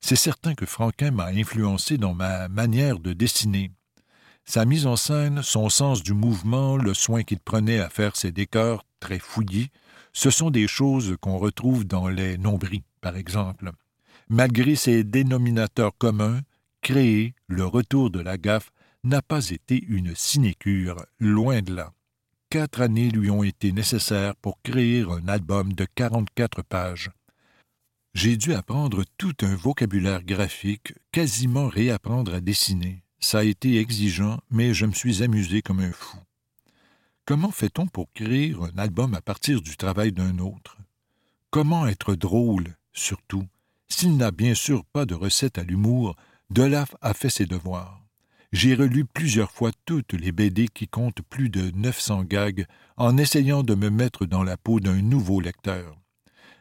C'est 0.00 0.16
certain 0.16 0.54
que 0.54 0.66
Franquin 0.66 1.10
m'a 1.10 1.26
influencé 1.26 1.98
dans 1.98 2.14
ma 2.14 2.48
manière 2.48 2.98
de 2.98 3.12
dessiner. 3.12 3.72
Sa 4.44 4.64
mise 4.64 4.86
en 4.86 4.96
scène, 4.96 5.42
son 5.42 5.68
sens 5.68 6.02
du 6.02 6.12
mouvement, 6.12 6.76
le 6.76 6.94
soin 6.94 7.24
qu'il 7.24 7.40
prenait 7.40 7.80
à 7.80 7.88
faire 7.88 8.14
ses 8.14 8.30
décors 8.30 8.84
très 9.00 9.18
fouillis, 9.18 9.70
ce 10.12 10.30
sont 10.30 10.50
des 10.50 10.68
choses 10.68 11.16
qu'on 11.20 11.38
retrouve 11.38 11.84
dans 11.84 12.08
les 12.08 12.38
nombris, 12.38 12.84
par 13.00 13.16
exemple. 13.16 13.72
Malgré 14.28 14.74
ces 14.74 15.04
dénominateurs 15.04 15.96
communs, 15.96 16.40
créer 16.82 17.34
le 17.46 17.64
retour 17.64 18.10
de 18.10 18.20
la 18.20 18.38
gaffe 18.38 18.72
n'a 19.04 19.22
pas 19.22 19.50
été 19.50 19.80
une 19.86 20.16
sinécure, 20.16 20.96
loin 21.20 21.62
de 21.62 21.74
là. 21.74 21.92
Quatre 22.50 22.80
années 22.80 23.10
lui 23.10 23.30
ont 23.30 23.44
été 23.44 23.70
nécessaires 23.70 24.34
pour 24.36 24.60
créer 24.62 25.02
un 25.02 25.28
album 25.28 25.72
de 25.72 25.86
44 25.94 26.62
pages. 26.62 27.10
J'ai 28.14 28.36
dû 28.36 28.54
apprendre 28.54 29.04
tout 29.16 29.34
un 29.42 29.54
vocabulaire 29.54 30.24
graphique, 30.24 30.94
quasiment 31.12 31.68
réapprendre 31.68 32.34
à 32.34 32.40
dessiner. 32.40 33.04
Ça 33.20 33.40
a 33.40 33.44
été 33.44 33.78
exigeant, 33.78 34.40
mais 34.50 34.74
je 34.74 34.86
me 34.86 34.92
suis 34.92 35.22
amusé 35.22 35.62
comme 35.62 35.80
un 35.80 35.92
fou. 35.92 36.18
Comment 37.26 37.50
fait-on 37.50 37.86
pour 37.86 38.12
créer 38.12 38.54
un 38.54 38.78
album 38.78 39.14
à 39.14 39.20
partir 39.20 39.60
du 39.60 39.76
travail 39.76 40.12
d'un 40.12 40.38
autre? 40.38 40.78
Comment 41.50 41.86
être 41.86 42.14
drôle, 42.14 42.76
surtout, 42.92 43.46
s'il 43.88 44.16
n'a 44.16 44.30
bien 44.30 44.54
sûr 44.54 44.84
pas 44.84 45.06
de 45.06 45.14
recette 45.14 45.58
à 45.58 45.62
l'humour 45.62 46.16
Delaf 46.50 46.94
a 47.00 47.14
fait 47.14 47.30
ses 47.30 47.46
devoirs. 47.46 48.00
J'ai 48.52 48.74
relu 48.74 49.04
plusieurs 49.04 49.50
fois 49.50 49.72
toutes 49.84 50.12
les 50.12 50.32
BD 50.32 50.68
qui 50.68 50.86
comptent 50.86 51.22
plus 51.22 51.50
de 51.50 51.72
900 51.72 52.24
gags 52.24 52.66
en 52.96 53.18
essayant 53.18 53.62
de 53.62 53.74
me 53.74 53.90
mettre 53.90 54.24
dans 54.24 54.44
la 54.44 54.56
peau 54.56 54.80
d'un 54.80 55.02
nouveau 55.02 55.40
lecteur. 55.40 55.96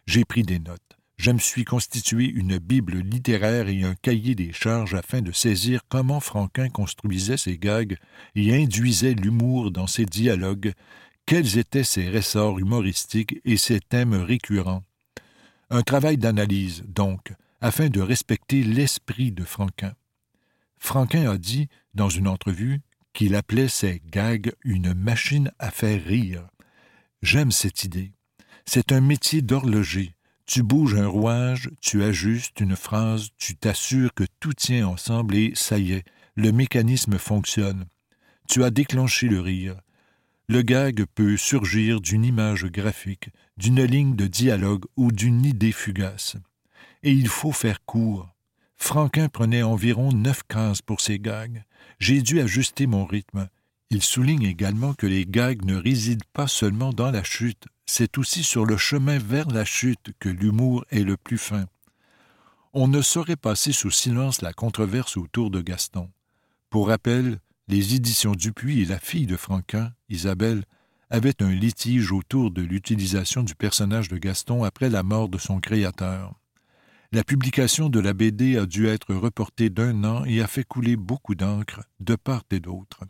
J'ai 0.07 0.25
pris 0.25 0.43
des 0.43 0.59
notes. 0.59 0.81
Je 1.17 1.31
me 1.31 1.39
suis 1.39 1.63
constitué 1.63 2.25
une 2.25 2.57
bible 2.57 2.97
littéraire 2.97 3.69
et 3.69 3.83
un 3.83 3.95
cahier 3.95 4.35
des 4.35 4.51
charges 4.51 4.95
afin 4.95 5.21
de 5.21 5.31
saisir 5.31 5.81
comment 5.87 6.19
Franquin 6.19 6.69
construisait 6.69 7.37
ses 7.37 7.57
gags 7.57 7.97
et 8.35 8.53
induisait 8.53 9.13
l'humour 9.13 9.71
dans 9.71 9.87
ses 9.87 10.05
dialogues, 10.05 10.73
quels 11.25 11.57
étaient 11.57 11.85
ses 11.85 12.09
ressorts 12.09 12.59
humoristiques 12.59 13.39
et 13.45 13.57
ses 13.57 13.79
thèmes 13.79 14.13
récurrents. 14.13 14.83
Un 15.69 15.81
travail 15.81 16.17
d'analyse, 16.17 16.83
donc, 16.87 17.33
afin 17.61 17.89
de 17.89 18.01
respecter 18.01 18.63
l'esprit 18.63 19.31
de 19.31 19.43
Franquin. 19.43 19.93
Franquin 20.77 21.29
a 21.29 21.37
dit, 21.37 21.67
dans 21.93 22.09
une 22.09 22.27
entrevue, 22.27 22.81
qu'il 23.13 23.33
appelait 23.33 23.69
ses 23.69 24.01
gags 24.11 24.51
une 24.63 24.93
machine 24.93 25.51
à 25.57 25.71
faire 25.71 26.03
rire. 26.03 26.47
J'aime 27.21 27.51
cette 27.51 27.83
idée. 27.83 28.11
C'est 28.65 28.91
un 28.91 29.01
métier 29.01 29.41
d'horloger. 29.41 30.15
Tu 30.45 30.61
bouges 30.61 30.95
un 30.95 31.07
rouage, 31.07 31.71
tu 31.81 32.03
ajustes 32.03 32.59
une 32.59 32.75
phrase, 32.75 33.29
tu 33.37 33.55
t'assures 33.55 34.13
que 34.13 34.25
tout 34.39 34.53
tient 34.53 34.87
ensemble 34.87 35.35
et 35.35 35.53
ça 35.55 35.79
y 35.79 35.93
est, 35.93 36.05
le 36.35 36.51
mécanisme 36.51 37.17
fonctionne. 37.17 37.85
Tu 38.47 38.63
as 38.63 38.69
déclenché 38.69 39.27
le 39.27 39.39
rire. 39.39 39.75
Le 40.47 40.61
gag 40.61 41.05
peut 41.15 41.37
surgir 41.37 42.01
d'une 42.01 42.25
image 42.25 42.65
graphique, 42.65 43.29
d'une 43.57 43.83
ligne 43.83 44.15
de 44.15 44.27
dialogue 44.27 44.85
ou 44.95 45.11
d'une 45.11 45.43
idée 45.43 45.71
fugace 45.71 46.37
et 47.05 47.11
il 47.11 47.29
faut 47.29 47.51
faire 47.51 47.85
court. 47.85 48.27
Franquin 48.77 49.29
prenait 49.29 49.63
environ 49.63 50.11
neuf 50.11 50.41
cases 50.49 50.81
pour 50.81 50.99
ses 50.99 51.19
gags. 51.19 51.63
J'ai 51.99 52.21
dû 52.21 52.41
ajuster 52.41 52.87
mon 52.87 53.05
rythme. 53.05 53.47
Il 53.91 54.01
souligne 54.01 54.43
également 54.43 54.95
que 54.95 55.05
les 55.05 55.25
gags 55.25 55.63
ne 55.63 55.75
résident 55.75 56.25
pas 56.33 56.47
seulement 56.47 56.91
dans 56.91 57.11
la 57.11 57.23
chute, 57.23 57.67
c'est 57.85 58.17
aussi 58.17 58.43
sur 58.43 58.65
le 58.65 58.75
chemin 58.75 59.19
vers 59.19 59.47
la 59.49 59.63
chute 59.63 60.13
que 60.19 60.29
l'humour 60.29 60.83
est 60.89 61.03
le 61.03 61.15
plus 61.15 61.37
fin. 61.37 61.65
On 62.73 62.87
ne 62.87 63.03
saurait 63.03 63.35
passer 63.35 63.71
sous 63.71 63.91
silence 63.91 64.41
la 64.41 64.51
controverse 64.51 65.15
autour 65.15 65.51
de 65.51 65.61
Gaston. 65.61 66.09
Pour 66.71 66.87
rappel, 66.87 67.39
les 67.67 67.95
éditions 67.95 68.33
Dupuis 68.33 68.81
et 68.81 68.85
la 68.85 68.99
fille 68.99 69.25
de 69.25 69.37
Franquin, 69.37 69.91
Isabelle, 70.09 70.65
avaient 71.09 71.41
un 71.41 71.51
litige 71.51 72.11
autour 72.11 72.51
de 72.51 72.61
l'utilisation 72.61 73.43
du 73.43 73.55
personnage 73.55 74.09
de 74.09 74.17
Gaston 74.17 74.63
après 74.63 74.89
la 74.89 75.03
mort 75.03 75.29
de 75.29 75.37
son 75.37 75.59
créateur. 75.59 76.33
La 77.11 77.23
publication 77.23 77.89
de 77.89 77.99
la 77.99 78.13
BD 78.13 78.57
a 78.57 78.65
dû 78.65 78.87
être 78.87 79.13
reportée 79.13 79.69
d'un 79.69 80.03
an 80.03 80.25
et 80.25 80.41
a 80.41 80.47
fait 80.47 80.63
couler 80.63 80.95
beaucoup 80.95 81.35
d'encre 81.35 81.83
de 81.99 82.15
part 82.15 82.43
et 82.51 82.59
d'autre. 82.59 83.01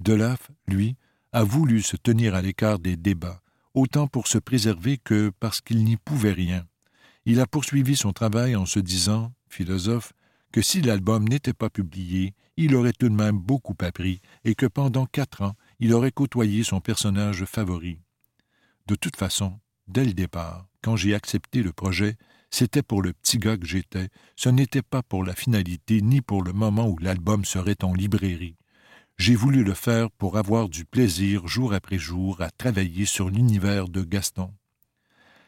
Delaf, 0.00 0.50
lui, 0.66 0.96
a 1.32 1.44
voulu 1.44 1.82
se 1.82 1.96
tenir 1.96 2.34
à 2.34 2.42
l'écart 2.42 2.78
des 2.78 2.96
débats, 2.96 3.42
autant 3.74 4.06
pour 4.06 4.28
se 4.28 4.38
préserver 4.38 4.98
que 4.98 5.30
parce 5.40 5.60
qu'il 5.60 5.84
n'y 5.84 5.96
pouvait 5.96 6.32
rien. 6.32 6.64
Il 7.26 7.40
a 7.40 7.46
poursuivi 7.46 7.96
son 7.96 8.12
travail 8.12 8.54
en 8.56 8.66
se 8.66 8.78
disant, 8.78 9.32
philosophe, 9.48 10.12
que 10.52 10.62
si 10.62 10.80
l'album 10.80 11.26
n'était 11.26 11.52
pas 11.52 11.70
publié, 11.70 12.34
il 12.56 12.74
aurait 12.76 12.92
tout 12.92 13.08
de 13.08 13.14
même 13.14 13.38
beaucoup 13.38 13.76
appris 13.80 14.20
et 14.44 14.54
que 14.54 14.66
pendant 14.66 15.06
quatre 15.06 15.42
ans, 15.42 15.54
il 15.80 15.92
aurait 15.92 16.12
côtoyé 16.12 16.62
son 16.62 16.80
personnage 16.80 17.44
favori. 17.44 17.98
De 18.86 18.94
toute 18.94 19.16
façon, 19.16 19.58
dès 19.88 20.04
le 20.04 20.12
départ, 20.12 20.66
quand 20.82 20.96
j'ai 20.96 21.14
accepté 21.14 21.62
le 21.62 21.72
projet, 21.72 22.16
c'était 22.50 22.82
pour 22.82 23.02
le 23.02 23.12
petit 23.12 23.38
gars 23.38 23.56
que 23.56 23.66
j'étais, 23.66 24.08
ce 24.36 24.48
n'était 24.48 24.82
pas 24.82 25.02
pour 25.02 25.24
la 25.24 25.34
finalité 25.34 26.00
ni 26.00 26.20
pour 26.20 26.42
le 26.42 26.52
moment 26.52 26.88
où 26.88 26.98
l'album 26.98 27.44
serait 27.44 27.82
en 27.82 27.92
librairie. 27.94 28.56
J'ai 29.16 29.34
voulu 29.34 29.64
le 29.64 29.74
faire 29.74 30.10
pour 30.10 30.36
avoir 30.36 30.68
du 30.68 30.84
plaisir 30.84 31.46
jour 31.46 31.72
après 31.72 31.98
jour 31.98 32.42
à 32.42 32.50
travailler 32.50 33.06
sur 33.06 33.30
l'univers 33.30 33.88
de 33.88 34.02
Gaston. 34.02 34.52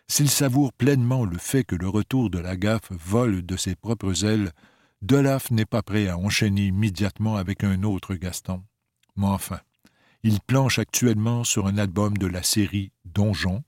S'il 0.09 0.31
savoure 0.31 0.73
pleinement 0.73 1.25
le 1.25 1.37
fait 1.37 1.65
que 1.65 1.75
le 1.75 1.89
retour 1.89 2.31
de 2.31 2.39
la 2.39 2.57
gaffe 2.57 2.91
vole 2.93 3.45
de 3.45 3.57
ses 3.57 3.75
propres 3.75 4.25
ailes, 4.25 4.53
Delaf 5.03 5.51
n'est 5.51 5.67
pas 5.67 5.83
prêt 5.83 6.09
à 6.09 6.19
enchaîner 6.19 6.67
immédiatement 6.67 7.37
avec 7.37 7.65
un 7.65 7.83
autre 7.83 8.15
Gaston. 8.15 8.63
Mais 9.17 9.27
enfin, 9.27 9.61
Il 10.23 10.41
planche 10.41 10.79
actuellement 10.79 11.45
sur 11.45 11.67
un 11.67 11.79
album 11.79 12.17
de 12.17 12.27
la 12.27 12.43
série 12.43 12.91
Donjon 13.05 13.63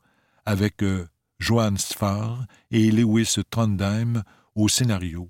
avec 0.44 0.82
euh, 0.82 1.06
Johann 1.38 1.78
Sfar 1.78 2.46
et 2.70 2.90
Lewis 2.90 3.36
Trondheim 3.50 4.24
au 4.54 4.68
scénario. 4.68 5.28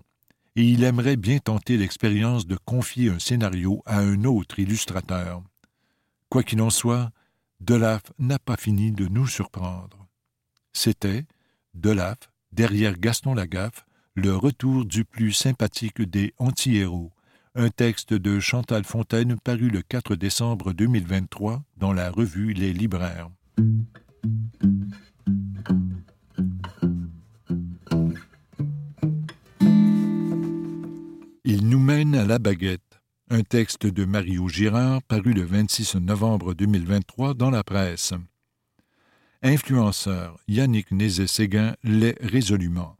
Et 0.57 0.65
il 0.65 0.85
aimerait 0.85 1.17
bien 1.17 1.39
tenter 1.39 1.77
l'expérience 1.77 2.47
de 2.47 2.57
confier 2.57 3.11
un 3.11 3.19
scénario 3.19 3.83
à 3.85 3.99
un 3.99 4.25
autre 4.25 4.59
illustrateur. 4.59 5.43
Quoi 6.31 6.43
qu'il 6.43 6.63
en 6.63 6.71
soit, 6.71 7.11
Delaf 7.61 8.03
n'a 8.19 8.39
pas 8.39 8.57
fini 8.57 8.93
de 8.93 9.07
nous 9.07 9.27
surprendre. 9.27 10.07
C'était 10.73 11.27
Delaf, 11.75 12.31
derrière 12.53 12.99
Gaston 12.99 13.35
Lagaffe, 13.35 13.85
le 14.19 14.35
retour 14.35 14.85
du 14.85 15.05
plus 15.05 15.33
sympathique 15.33 16.03
des 16.03 16.35
anti-héros, 16.39 17.13
un 17.55 17.69
texte 17.69 18.13
de 18.13 18.41
Chantal 18.41 18.83
Fontaine 18.83 19.37
paru 19.39 19.71
le 19.71 19.81
4 19.81 20.17
décembre 20.17 20.73
2023 20.73 21.63
dans 21.77 21.93
la 21.93 22.11
revue 22.11 22.53
Les 22.53 22.73
Libraires. 22.73 23.29
Il 31.45 31.69
nous 31.69 31.81
mène 31.81 32.17
à 32.17 32.25
la 32.25 32.41
baguette, 32.41 33.01
un 33.31 33.43
texte 33.43 33.87
de 33.87 34.05
Mario 34.05 34.49
Girard 34.49 35.01
paru 35.05 35.33
le 35.33 35.45
26 35.45 35.95
novembre 35.97 36.55
2023 36.55 37.35
dans 37.35 37.51
la 37.51 37.63
presse. 37.63 38.15
Influenceur, 39.43 40.41
Yannick 40.49 40.91
Nézet-Séguin 40.91 41.77
l'est 41.85 42.19
résolument 42.21 42.98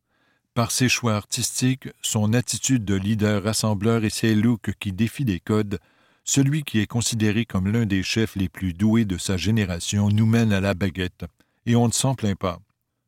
par 0.59 0.73
ses 0.73 0.89
choix 0.89 1.15
artistiques, 1.15 1.89
son 2.03 2.33
attitude 2.33 2.85
de 2.85 2.97
leader 2.97 3.45
rassembleur 3.45 4.05
et 4.05 4.11
ses 4.11 4.35
looks 4.35 4.73
qui 4.81 4.93
défient 4.93 5.23
les 5.23 5.39
codes, 5.39 5.79
celui 6.25 6.65
qui 6.65 6.81
est 6.81 6.89
considéré 6.89 7.45
comme 7.45 7.71
l'un 7.71 7.87
des 7.87 8.03
chefs 8.03 8.35
les 8.35 8.49
plus 8.49 8.75
doués 8.75 9.05
de 9.05 9.19
sa 9.19 9.37
génération 9.37 10.09
nous 10.09 10.27
mène 10.27 10.53
à 10.53 10.61
la 10.61 10.75
baguette, 10.75 11.27
et 11.65 11.77
on 11.77 11.87
ne 11.87 11.93
s'en 11.93 12.17
plaint 12.17 12.37
pas. 12.37 12.59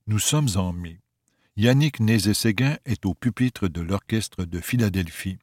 Nous 0.07 0.21
sommes 0.21 0.47
en 0.55 0.73
mai. 0.73 1.01
Yannick 1.57 1.99
Nézet-Séguin 1.99 2.77
est 2.87 3.05
au 3.05 3.15
pupitre 3.15 3.67
de 3.67 3.81
l'Orchestre 3.81 4.45
de 4.45 4.61
Philadelphie. 4.61 5.39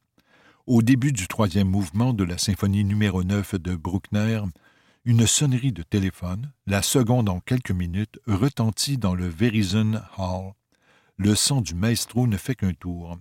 Au 0.66 0.82
début 0.82 1.12
du 1.12 1.28
troisième 1.28 1.68
mouvement 1.68 2.14
de 2.14 2.24
la 2.24 2.38
symphonie 2.38 2.86
numéro 2.86 3.26
9 3.26 3.56
de 3.56 3.76
Bruckner, 3.76 4.40
une 5.04 5.28
sonnerie 5.28 5.74
de 5.74 5.84
téléphone, 5.84 6.54
la 6.68 6.82
seconde 6.82 7.28
en 7.28 7.42
quelques 7.42 7.72
minutes, 7.72 8.18
retentit 8.28 8.98
dans 8.98 9.14
le 9.14 9.28
Verizon 9.28 10.00
Hall 10.18 10.54
le 11.18 11.34
son 11.34 11.62
du 11.62 11.74
maestro 11.74 12.28
ne 12.28 12.38
fait 12.38 12.56
qu'un 12.56 12.74
tour. 12.74 13.18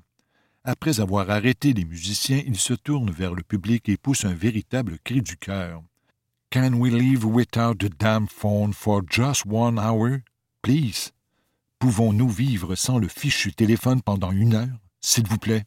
Après 0.64 1.00
avoir 1.00 1.30
arrêté 1.30 1.72
les 1.72 1.84
musiciens, 1.84 2.42
il 2.46 2.56
se 2.56 2.74
tourne 2.74 3.10
vers 3.10 3.34
le 3.34 3.42
public 3.42 3.88
et 3.88 3.96
pousse 3.96 4.24
un 4.24 4.34
véritable 4.34 4.98
cri 5.02 5.22
du 5.22 5.36
cœur. 5.36 5.82
Can 6.50 6.74
we 6.74 6.92
live 6.92 7.24
without 7.24 7.76
the 7.78 7.90
damn 7.98 8.28
phone 8.28 8.72
for 8.72 9.02
just 9.08 9.46
one 9.46 9.78
hour, 9.78 10.18
please? 10.62 11.12
Pouvons-nous 11.78 12.28
vivre 12.28 12.74
sans 12.74 12.98
le 12.98 13.08
fichu 13.08 13.52
téléphone 13.52 14.02
pendant 14.02 14.32
une 14.32 14.54
heure, 14.54 14.78
s'il 15.00 15.26
vous 15.26 15.38
plaît? 15.38 15.64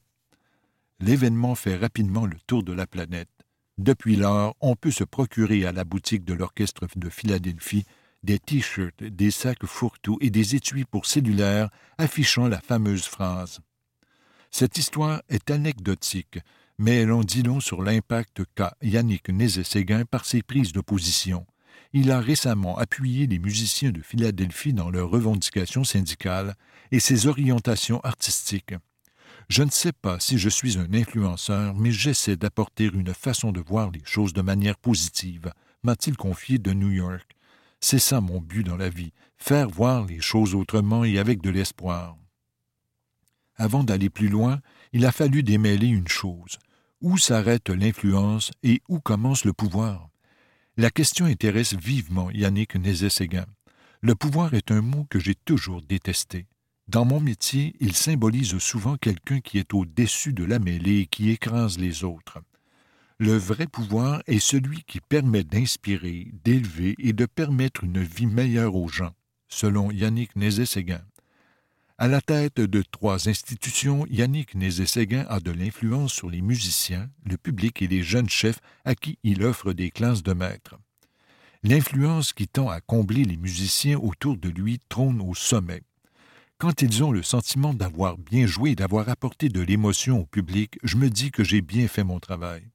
L'événement 1.00 1.56
fait 1.56 1.78
rapidement 1.78 2.26
le 2.26 2.38
tour 2.46 2.64
de 2.64 2.74
la 2.74 2.86
planète. 2.86 3.30
Depuis 3.78 4.18
lors, 4.18 4.56
on 4.60 4.76
peut 4.76 4.92
se 4.92 5.06
procurer 5.06 5.66
à 5.66 5.72
la 5.72 5.86
boutique 5.86 6.26
de 6.26 6.34
l'Orchestre 6.34 6.88
de 6.96 7.10
Philadelphie 7.10 7.86
des 8.24 8.40
t-shirts, 8.40 9.04
des 9.04 9.32
sacs 9.32 9.66
fourre-tout 9.66 10.18
et 10.22 10.30
des 10.30 10.56
étuis 10.56 10.86
pour 10.86 11.06
cellulaires 11.06 11.70
affichant 11.98 12.48
la 12.48 12.60
fameuse 12.60 13.06
phrase. 13.06 13.60
Cette 14.52 14.78
histoire 14.78 15.22
est 15.30 15.52
anecdotique, 15.52 16.40
mais 16.78 17.02
elle 17.02 17.12
en 17.12 17.24
dit 17.24 17.44
long 17.44 17.60
sur 17.60 17.84
l'impact 17.84 18.44
qu'a 18.56 18.76
Yannick 18.82 19.30
Nézet-Séguin 19.30 20.06
par 20.06 20.26
ses 20.26 20.42
prises 20.42 20.72
de 20.72 20.82
position. 20.82 21.46
Il 21.94 22.12
a 22.12 22.20
récemment 22.20 22.78
appuyé 22.78 23.28
les 23.28 23.40
musiciens 23.40 23.92
de 23.92 24.02
Philadelphie 24.02 24.74
dans 24.74 24.90
leurs 24.90 25.10
revendications 25.10 25.84
syndicales 25.84 26.56
et 26.92 27.00
ses 27.00 27.28
orientations 27.28 28.00
artistiques. 28.02 28.76
Je 29.50 29.64
ne 29.64 29.72
sais 29.72 29.94
pas 29.94 30.20
si 30.20 30.38
je 30.38 30.50
suis 30.50 30.78
un 30.78 30.94
influenceur, 30.94 31.74
mais 31.74 31.92
j'essaie 31.92 32.36
d'apporter 32.36 32.86
une 32.86 33.14
façon 33.14 33.52
de 33.52 33.60
voir 33.60 33.90
les 33.90 34.04
choses 34.04 34.34
de 34.34 34.42
manière 34.42 34.78
positive, 34.78 35.52
m'a-t-il 35.84 36.18
confié 36.18 36.60
de 36.60 36.72
New 36.74 36.92
York. 36.92 37.39
C'est 37.80 38.00
ça 38.00 38.22
mon 38.22 38.42
but 38.42 38.64
dans 38.64 38.78
la 38.78 38.90
vie, 38.90 39.14
faire 39.38 39.70
voir 39.70 40.06
les 40.06 40.22
choses 40.22 40.56
autrement 40.56 41.04
et 41.04 41.18
avec 41.18 41.42
de 41.42 41.50
l'espoir. 41.50 42.18
Avant 43.56 43.84
d'aller 43.84 44.10
plus 44.10 44.30
loin, 44.30 44.60
il 44.94 45.06
a 45.06 45.12
fallu 45.12 45.44
démêler 45.44 45.88
une 45.88 46.08
chose. 46.08 46.58
Où 47.02 47.18
s'arrête 47.18 47.70
l'influence 47.70 48.52
et 48.64 48.82
où 48.90 49.00
commence 49.00 49.46
le 49.46 49.54
pouvoir? 49.54 50.10
La 50.78 50.90
question 50.90 51.26
intéresse 51.26 51.74
vivement 51.74 52.32
Yannick 52.32 52.76
Nézet-Séguin. 52.76 53.46
Le 54.02 54.16
pouvoir 54.16 54.54
est 54.54 54.72
un 54.72 54.82
mot 54.82 55.06
que 55.10 55.20
j'ai 55.20 55.36
toujours 55.36 55.82
détesté. 55.82 56.48
Dans 56.88 57.06
mon 57.06 57.20
métier, 57.20 57.76
il 57.80 57.96
symbolise 57.96 58.58
souvent 58.58 58.98
quelqu'un 58.98 59.42
qui 59.42 59.60
est 59.60 59.74
au-dessus 59.74 60.34
de 60.34 60.44
la 60.44 60.58
mêlée 60.58 61.02
et 61.02 61.06
qui 61.06 61.30
écrase 61.30 61.78
les 61.78 62.04
autres. 62.04 62.40
Le 63.22 63.36
vrai 63.36 63.68
pouvoir 63.68 64.24
est 64.28 64.40
celui 64.40 64.86
qui 64.86 65.02
permet 65.02 65.44
d'inspirer, 65.44 66.32
d'élever 66.46 66.96
et 67.00 67.12
de 67.12 67.26
permettre 67.26 67.84
une 67.84 68.02
vie 68.02 68.28
meilleure 68.28 68.76
aux 68.76 68.88
gens, 68.88 69.14
selon 69.50 69.92
Yannick 69.92 70.38
Nézet-Séguin. 70.38 71.02
À 71.98 72.08
la 72.08 72.22
tête 72.22 72.62
de 72.62 72.82
trois 72.82 73.28
institutions, 73.28 74.06
Yannick 74.10 74.56
Nézet-Séguin 74.56 75.26
a 75.28 75.42
de 75.42 75.52
l'influence 75.52 76.14
sur 76.14 76.30
les 76.30 76.42
musiciens, 76.42 77.10
le 77.30 77.36
public 77.36 77.82
et 77.82 77.88
les 77.88 78.04
jeunes 78.04 78.30
chefs 78.30 78.62
à 78.86 78.96
qui 78.96 79.20
il 79.24 79.44
offre 79.44 79.74
des 79.74 79.92
classes 79.92 80.24
de 80.24 80.32
maître. 80.32 80.80
L'influence 81.62 82.32
qui 82.32 82.48
tend 82.48 82.70
à 82.70 82.80
combler 82.80 83.26
les 83.26 83.36
musiciens 83.36 83.98
autour 83.98 84.38
de 84.38 84.48
lui 84.48 84.80
trône 84.88 85.20
au 85.20 85.36
sommet. 85.36 85.82
Quand 86.58 86.82
ils 86.82 87.04
ont 87.04 87.12
le 87.12 87.24
sentiment 87.24 87.74
d'avoir 87.74 88.18
bien 88.18 88.48
joué 88.48 88.76
d'avoir 88.76 89.10
apporté 89.10 89.50
de 89.50 89.60
l'émotion 89.60 90.22
au 90.22 90.26
public, 90.26 90.80
je 90.84 90.96
me 90.96 91.10
dis 91.10 91.32
que 91.32 91.44
j'ai 91.44 91.60
bien 91.60 91.90
fait 91.90 92.06
mon 92.06 92.22
travail 92.22 92.70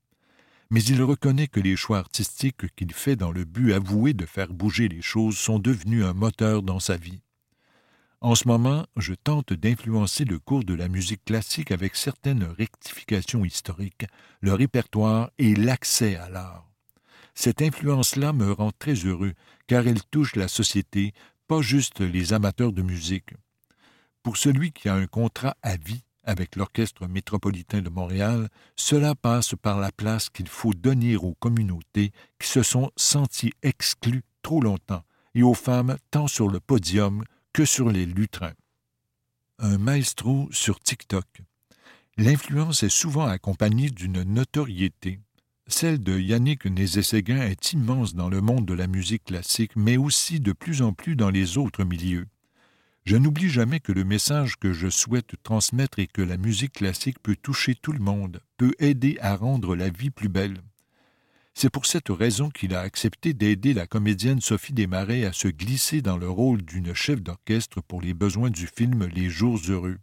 mais 0.70 0.82
il 0.82 1.02
reconnaît 1.02 1.48
que 1.48 1.60
les 1.60 1.76
choix 1.76 1.98
artistiques 1.98 2.74
qu'il 2.76 2.92
fait 2.92 3.16
dans 3.16 3.32
le 3.32 3.44
but 3.44 3.72
avoué 3.72 4.12
de 4.12 4.26
faire 4.26 4.52
bouger 4.52 4.88
les 4.88 5.02
choses 5.02 5.36
sont 5.36 5.58
devenus 5.58 6.04
un 6.04 6.14
moteur 6.14 6.62
dans 6.62 6.80
sa 6.80 6.96
vie. 6.96 7.20
En 8.20 8.34
ce 8.34 8.48
moment, 8.48 8.86
je 8.96 9.12
tente 9.12 9.52
d'influencer 9.52 10.24
le 10.24 10.38
cours 10.38 10.64
de 10.64 10.72
la 10.72 10.88
musique 10.88 11.24
classique 11.26 11.70
avec 11.70 11.94
certaines 11.94 12.44
rectifications 12.44 13.44
historiques, 13.44 14.06
le 14.40 14.54
répertoire 14.54 15.30
et 15.36 15.54
l'accès 15.54 16.16
à 16.16 16.30
l'art. 16.30 16.66
Cette 17.34 17.60
influence-là 17.60 18.32
me 18.32 18.50
rend 18.52 18.70
très 18.78 18.94
heureux, 18.94 19.34
car 19.66 19.86
elle 19.86 20.02
touche 20.04 20.36
la 20.36 20.48
société, 20.48 21.12
pas 21.48 21.60
juste 21.60 22.00
les 22.00 22.32
amateurs 22.32 22.72
de 22.72 22.80
musique. 22.80 23.34
Pour 24.22 24.38
celui 24.38 24.72
qui 24.72 24.88
a 24.88 24.94
un 24.94 25.06
contrat 25.06 25.56
à 25.62 25.76
vie, 25.76 26.04
avec 26.24 26.56
l'Orchestre 26.56 27.06
métropolitain 27.06 27.82
de 27.82 27.88
Montréal, 27.88 28.48
cela 28.76 29.14
passe 29.14 29.54
par 29.60 29.78
la 29.78 29.92
place 29.92 30.30
qu'il 30.30 30.48
faut 30.48 30.74
donner 30.74 31.16
aux 31.16 31.34
communautés 31.34 32.12
qui 32.38 32.48
se 32.48 32.62
sont 32.62 32.90
senties 32.96 33.52
exclues 33.62 34.24
trop 34.42 34.60
longtemps 34.60 35.04
et 35.34 35.42
aux 35.42 35.54
femmes 35.54 35.96
tant 36.10 36.26
sur 36.26 36.48
le 36.48 36.60
podium 36.60 37.24
que 37.52 37.64
sur 37.64 37.90
les 37.90 38.06
lutrins. 38.06 38.54
Un 39.58 39.78
maestro 39.78 40.48
sur 40.50 40.80
TikTok. 40.80 41.26
L'influence 42.16 42.82
est 42.82 42.88
souvent 42.88 43.26
accompagnée 43.26 43.90
d'une 43.90 44.22
notoriété. 44.22 45.20
Celle 45.66 46.02
de 46.02 46.18
Yannick 46.18 46.66
Nézet-Séguin 46.66 47.40
est 47.42 47.72
immense 47.72 48.14
dans 48.14 48.28
le 48.28 48.40
monde 48.40 48.66
de 48.66 48.74
la 48.74 48.86
musique 48.86 49.24
classique, 49.24 49.72
mais 49.76 49.96
aussi 49.96 50.38
de 50.38 50.52
plus 50.52 50.82
en 50.82 50.92
plus 50.92 51.16
dans 51.16 51.30
les 51.30 51.56
autres 51.56 51.84
milieux. 51.84 52.26
Je 53.04 53.16
n'oublie 53.16 53.50
jamais 53.50 53.80
que 53.80 53.92
le 53.92 54.02
message 54.02 54.56
que 54.56 54.72
je 54.72 54.88
souhaite 54.88 55.34
transmettre 55.42 55.98
est 55.98 56.06
que 56.06 56.22
la 56.22 56.38
musique 56.38 56.72
classique 56.72 57.18
peut 57.22 57.36
toucher 57.36 57.74
tout 57.74 57.92
le 57.92 57.98
monde, 57.98 58.40
peut 58.56 58.72
aider 58.78 59.18
à 59.20 59.36
rendre 59.36 59.76
la 59.76 59.90
vie 59.90 60.10
plus 60.10 60.30
belle. 60.30 60.62
C'est 61.52 61.68
pour 61.68 61.84
cette 61.84 62.08
raison 62.08 62.48
qu'il 62.48 62.74
a 62.74 62.80
accepté 62.80 63.34
d'aider 63.34 63.74
la 63.74 63.86
comédienne 63.86 64.40
Sophie 64.40 64.72
Desmarais 64.72 65.26
à 65.26 65.34
se 65.34 65.48
glisser 65.48 66.00
dans 66.00 66.16
le 66.16 66.30
rôle 66.30 66.62
d'une 66.62 66.94
chef 66.94 67.20
d'orchestre 67.20 67.82
pour 67.82 68.00
les 68.00 68.14
besoins 68.14 68.50
du 68.50 68.66
film 68.66 69.06
Les 69.14 69.28
Jours 69.28 69.60
heureux. 69.68 69.98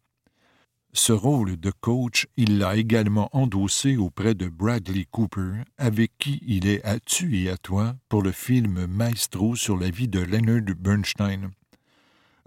Ce 0.93 1.11
rôle 1.11 1.57
de 1.57 1.71
coach, 1.71 2.27
il 2.37 2.59
l'a 2.59 2.75
également 2.75 3.29
endossé 3.35 3.97
auprès 3.97 4.35
de 4.35 4.47
Bradley 4.47 5.07
Cooper, 5.09 5.63
avec 5.77 6.11
qui 6.19 6.39
il 6.45 6.67
est 6.67 6.83
à 6.85 6.99
tu 6.99 7.35
et 7.39 7.49
à 7.49 7.57
toi 7.57 7.95
pour 8.09 8.21
le 8.21 8.31
film 8.31 8.85
Maestro 8.85 9.55
sur 9.55 9.75
la 9.75 9.89
vie 9.89 10.07
de 10.07 10.19
Leonard 10.19 10.75
Bernstein. 10.77 11.49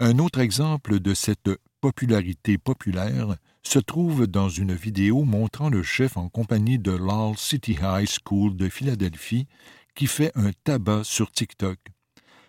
Un 0.01 0.19
autre 0.19 0.41
exemple 0.41 0.99
de 0.99 1.15
cette 1.15 1.51
popularité 1.81 2.59
populaire 2.59 3.37
se 3.63 3.79
trouve 3.79 4.27
dans 4.27 4.49
une 4.49 4.75
vidéo 4.75 5.23
montrant 5.23 5.71
le 5.71 5.85
chef 5.85 6.17
en 6.17 6.29
compagnie 6.29 6.81
de 6.81 6.91
l'All 6.91 7.39
City 7.39 7.79
High 7.81 8.09
School 8.09 8.57
de 8.57 8.69
Philadelphie 8.69 9.47
qui 9.95 10.09
fait 10.09 10.33
un 10.35 10.51
tabac 10.65 11.05
sur 11.05 11.31
TikTok. 11.31 11.79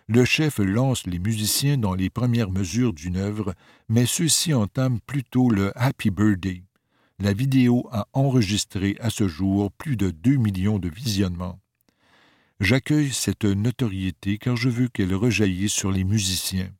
Le 0.08 0.24
chef 0.24 0.58
lance 0.58 1.06
les 1.06 1.20
musiciens 1.20 1.78
dans 1.78 1.94
les 1.94 2.10
premières 2.10 2.50
mesures 2.50 2.92
d'une 2.92 3.16
œuvre, 3.16 3.54
mais 3.88 4.06
ceux-ci 4.06 4.52
entament 4.52 4.98
plutôt 5.06 5.48
le 5.48 5.70
Happy 5.76 6.10
Birthday. 6.10 6.64
La 7.20 7.32
vidéo 7.32 7.88
a 7.92 8.08
enregistré 8.12 8.96
à 8.98 9.08
ce 9.08 9.28
jour 9.28 9.70
plus 9.70 9.96
de 9.96 10.10
2 10.10 10.34
millions 10.36 10.80
de 10.80 10.88
visionnements. 10.88 11.60
J'accueille 12.58 13.12
cette 13.12 13.44
notoriété 13.44 14.36
car 14.38 14.56
je 14.56 14.68
veux 14.68 14.88
qu'elle 14.88 15.14
rejaillisse 15.14 15.72
sur 15.72 15.92
les 15.92 16.02
musiciens. 16.02 16.70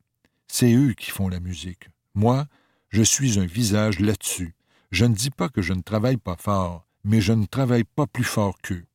C'est 0.47 0.73
eux 0.73 0.93
qui 0.93 1.11
font 1.11 1.29
la 1.29 1.39
musique. 1.39 1.89
Moi, 2.15 2.47
je 2.89 3.01
suis 3.03 3.39
un 3.39 3.45
visage 3.45 3.99
là-dessus. 3.99 4.55
Je 4.91 5.05
ne 5.05 5.13
dis 5.13 5.29
pas 5.29 5.49
que 5.49 5.61
je 5.61 5.73
ne 5.73 5.81
travaille 5.81 6.17
pas 6.17 6.37
fort, 6.37 6.85
mais 7.03 7.21
je 7.21 7.33
ne 7.33 7.45
travaille 7.45 7.83
pas 7.83 8.07
plus 8.07 8.23
fort 8.23 8.57
qu'eux. 8.61 8.85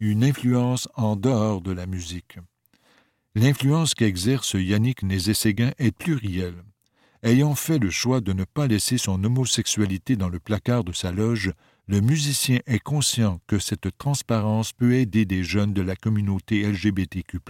Une 0.00 0.24
influence 0.24 0.88
en 0.94 1.16
dehors 1.16 1.60
de 1.60 1.72
la 1.72 1.86
musique. 1.86 2.38
L'influence 3.34 3.94
qu'exerce 3.94 4.54
Yannick 4.54 5.02
Nézé-Séguin 5.02 5.72
est 5.78 5.96
plurielle. 5.96 6.62
Ayant 7.22 7.54
fait 7.54 7.78
le 7.78 7.90
choix 7.90 8.20
de 8.20 8.32
ne 8.32 8.44
pas 8.44 8.66
laisser 8.66 8.98
son 8.98 9.22
homosexualité 9.22 10.16
dans 10.16 10.28
le 10.28 10.40
placard 10.40 10.84
de 10.84 10.92
sa 10.92 11.12
loge, 11.12 11.52
le 11.88 12.00
musicien 12.00 12.60
est 12.66 12.78
conscient 12.78 13.40
que 13.46 13.58
cette 13.58 13.96
transparence 13.98 14.72
peut 14.72 14.94
aider 14.94 15.24
des 15.24 15.42
jeunes 15.42 15.74
de 15.74 15.82
la 15.82 15.96
communauté 15.96 16.62
LGBTQ, 16.62 17.40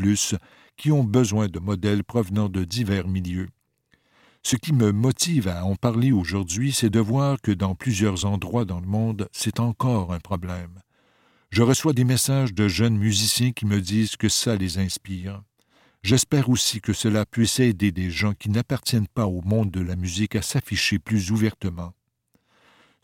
qui 0.76 0.90
ont 0.90 1.04
besoin 1.04 1.48
de 1.48 1.58
modèles 1.58 2.02
provenant 2.02 2.48
de 2.48 2.64
divers 2.64 3.08
milieux. 3.08 3.48
Ce 4.42 4.56
qui 4.56 4.72
me 4.72 4.90
motive 4.90 5.48
à 5.48 5.64
en 5.64 5.76
parler 5.76 6.10
aujourd'hui, 6.10 6.72
c'est 6.72 6.90
de 6.90 6.98
voir 6.98 7.40
que 7.40 7.52
dans 7.52 7.74
plusieurs 7.74 8.24
endroits 8.24 8.64
dans 8.64 8.80
le 8.80 8.86
monde, 8.86 9.28
c'est 9.32 9.60
encore 9.60 10.12
un 10.12 10.18
problème. 10.18 10.80
Je 11.50 11.62
reçois 11.62 11.92
des 11.92 12.04
messages 12.04 12.54
de 12.54 12.66
jeunes 12.66 12.96
musiciens 12.96 13.52
qui 13.52 13.66
me 13.66 13.80
disent 13.80 14.16
que 14.16 14.30
ça 14.30 14.56
les 14.56 14.78
inspire. 14.78 15.42
J'espère 16.02 16.48
aussi 16.48 16.80
que 16.80 16.94
cela 16.94 17.26
puisse 17.26 17.60
aider 17.60 17.92
des 17.92 18.10
gens 18.10 18.32
qui 18.32 18.48
n'appartiennent 18.48 19.06
pas 19.06 19.26
au 19.26 19.42
monde 19.42 19.70
de 19.70 19.82
la 19.82 19.94
musique 19.94 20.34
à 20.34 20.42
s'afficher 20.42 20.98
plus 20.98 21.30
ouvertement. 21.30 21.92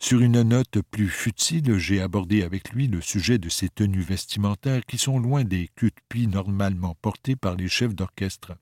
Sur 0.01 0.21
une 0.21 0.41
note 0.43 0.79
plus 0.91 1.09
futile, 1.09 1.77
j'ai 1.77 2.01
abordé 2.01 2.43
avec 2.43 2.71
lui 2.71 2.87
le 2.87 3.01
sujet 3.01 3.37
de 3.37 3.49
ces 3.49 3.67
tenues 3.67 4.01
vestimentaires 4.01 4.85
qui 4.85 4.97
sont 4.97 5.19
loin 5.19 5.43
des 5.43 5.69
culs 5.75 5.91
normalement 6.29 6.95
portés 7.01 7.35
par 7.35 7.55
les 7.55 7.67
chefs 7.67 7.93
d'orchestre. 7.93 8.53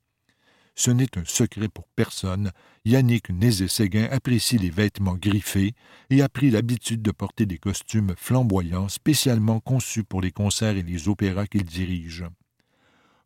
Ce 0.73 0.89
n'est 0.89 1.15
un 1.15 1.25
secret 1.25 1.69
pour 1.69 1.87
personne, 1.95 2.51
Yannick 2.85 3.29
Nézé-Séguin 3.29 4.07
apprécie 4.11 4.57
les 4.57 4.71
vêtements 4.71 5.15
griffés 5.15 5.73
et 6.09 6.23
a 6.23 6.29
pris 6.29 6.49
l'habitude 6.49 7.03
de 7.03 7.11
porter 7.11 7.45
des 7.45 7.57
costumes 7.59 8.13
flamboyants 8.17 8.89
spécialement 8.89 9.59
conçus 9.59 10.03
pour 10.03 10.21
les 10.21 10.31
concerts 10.31 10.77
et 10.77 10.83
les 10.83 11.07
opéras 11.07 11.45
qu'il 11.45 11.65
dirige. 11.65 12.25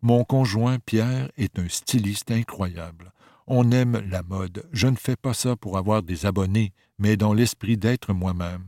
Mon 0.02 0.26
conjoint 0.26 0.80
Pierre 0.80 1.32
est 1.38 1.60
un 1.60 1.70
styliste 1.70 2.32
incroyable. 2.32 3.14
On 3.48 3.72
aime 3.72 4.02
la 4.10 4.24
mode. 4.24 4.68
Je 4.72 4.88
ne 4.88 4.96
fais 4.96 5.16
pas 5.16 5.34
ça 5.34 5.56
pour 5.56 5.78
avoir 5.78 6.04
des 6.04 6.26
abonnés, 6.26 6.74
mais 7.02 7.18
dans 7.18 7.34
l'esprit 7.34 7.76
d'être 7.76 8.14
moi-même. 8.14 8.64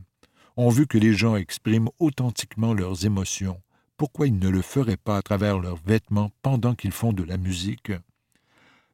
On 0.56 0.68
veut 0.68 0.84
que 0.84 0.98
les 0.98 1.14
gens 1.14 1.36
expriment 1.36 1.88
authentiquement 1.98 2.74
leurs 2.74 3.06
émotions. 3.06 3.62
Pourquoi 3.96 4.26
ils 4.26 4.38
ne 4.38 4.50
le 4.50 4.60
feraient 4.60 4.98
pas 4.98 5.16
à 5.16 5.22
travers 5.22 5.58
leurs 5.58 5.80
vêtements 5.86 6.30
pendant 6.42 6.74
qu'ils 6.74 6.92
font 6.92 7.14
de 7.14 7.22
la 7.22 7.38
musique? 7.38 7.92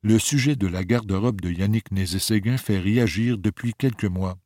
Le 0.02 0.20
sujet 0.20 0.54
de 0.54 0.68
la 0.68 0.84
garde-robe 0.84 1.40
de 1.40 1.50
Yannick 1.50 1.90
Nézé-Séguin 1.90 2.56
fait 2.56 2.78
réagir 2.78 3.36
depuis 3.36 3.74
quelques 3.76 4.04
mois. 4.04 4.36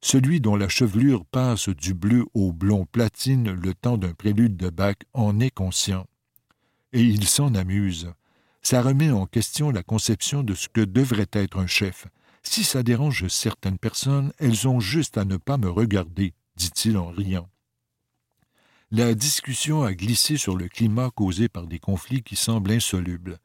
Celui 0.00 0.40
dont 0.40 0.56
la 0.56 0.68
chevelure 0.68 1.26
passe 1.26 1.68
du 1.68 1.92
bleu 1.92 2.24
au 2.32 2.52
blond 2.52 2.86
platine 2.86 3.50
le 3.52 3.74
temps 3.74 3.98
d'un 3.98 4.14
prélude 4.14 4.56
de 4.56 4.70
Bach 4.70 4.96
en 5.12 5.38
est 5.40 5.50
conscient 5.50 6.06
et 6.92 7.02
il 7.02 7.26
s'en 7.26 7.54
amuse. 7.54 8.12
Ça 8.62 8.82
remet 8.82 9.10
en 9.10 9.26
question 9.26 9.70
la 9.70 9.82
conception 9.82 10.42
de 10.42 10.54
ce 10.54 10.68
que 10.68 10.80
devrait 10.80 11.28
être 11.32 11.58
un 11.58 11.66
chef. 11.66 12.06
Si 12.50 12.64
ça 12.64 12.82
dérange 12.82 13.28
certaines 13.28 13.76
personnes, 13.76 14.32
elles 14.38 14.66
ont 14.66 14.80
juste 14.80 15.18
à 15.18 15.26
ne 15.26 15.36
pas 15.36 15.58
me 15.58 15.68
regarder, 15.68 16.32
dit-il 16.56 16.96
en 16.96 17.08
riant. 17.08 17.50
La 18.90 19.14
discussion 19.14 19.82
a 19.82 19.92
glissé 19.92 20.38
sur 20.38 20.56
le 20.56 20.66
climat 20.66 21.10
causé 21.10 21.50
par 21.50 21.66
des 21.66 21.78
conflits 21.78 22.22
qui 22.22 22.36
semblent 22.36 22.70
insolubles. 22.70 23.38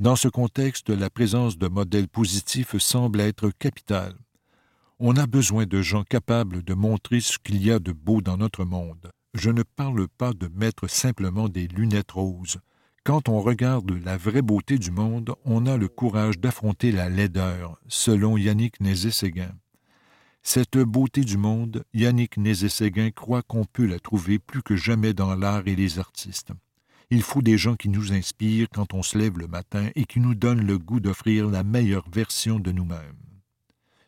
Dans 0.00 0.16
ce 0.16 0.26
contexte, 0.26 0.90
la 0.90 1.10
présence 1.10 1.58
de 1.58 1.68
modèles 1.68 2.08
positifs 2.08 2.76
semble 2.78 3.20
être 3.20 3.50
capitale. 3.50 4.16
On 4.98 5.16
a 5.16 5.28
besoin 5.28 5.64
de 5.64 5.80
gens 5.80 6.02
capables 6.02 6.64
de 6.64 6.74
montrer 6.74 7.20
ce 7.20 7.38
qu'il 7.38 7.64
y 7.64 7.70
a 7.70 7.78
de 7.78 7.92
beau 7.92 8.20
dans 8.20 8.36
notre 8.36 8.64
monde. 8.64 9.12
Je 9.32 9.50
ne 9.50 9.62
parle 9.62 10.08
pas 10.08 10.32
de 10.32 10.48
mettre 10.48 10.90
simplement 10.90 11.48
des 11.48 11.68
lunettes 11.68 12.10
roses. 12.10 12.58
Quand 13.02 13.30
on 13.30 13.40
regarde 13.40 13.90
la 14.04 14.18
vraie 14.18 14.42
beauté 14.42 14.78
du 14.78 14.90
monde, 14.90 15.34
on 15.46 15.64
a 15.64 15.78
le 15.78 15.88
courage 15.88 16.38
d'affronter 16.38 16.92
la 16.92 17.08
laideur, 17.08 17.80
selon 17.88 18.36
Yannick 18.36 18.78
Nézé-Séguin. 18.80 19.52
Cette 20.42 20.76
beauté 20.76 21.22
du 21.22 21.38
monde, 21.38 21.84
Yannick 21.94 22.36
Nézé-Séguin 22.36 23.10
croit 23.10 23.42
qu'on 23.42 23.64
peut 23.64 23.86
la 23.86 23.98
trouver 23.98 24.38
plus 24.38 24.62
que 24.62 24.76
jamais 24.76 25.14
dans 25.14 25.34
l'art 25.34 25.66
et 25.66 25.76
les 25.76 25.98
artistes. 25.98 26.52
Il 27.08 27.22
faut 27.22 27.40
des 27.40 27.56
gens 27.56 27.74
qui 27.74 27.88
nous 27.88 28.12
inspirent 28.12 28.68
quand 28.72 28.92
on 28.92 29.02
se 29.02 29.16
lève 29.16 29.38
le 29.38 29.48
matin 29.48 29.88
et 29.94 30.04
qui 30.04 30.20
nous 30.20 30.34
donnent 30.34 30.66
le 30.66 30.78
goût 30.78 31.00
d'offrir 31.00 31.48
la 31.48 31.64
meilleure 31.64 32.08
version 32.12 32.60
de 32.60 32.70
nous-mêmes. 32.70 33.16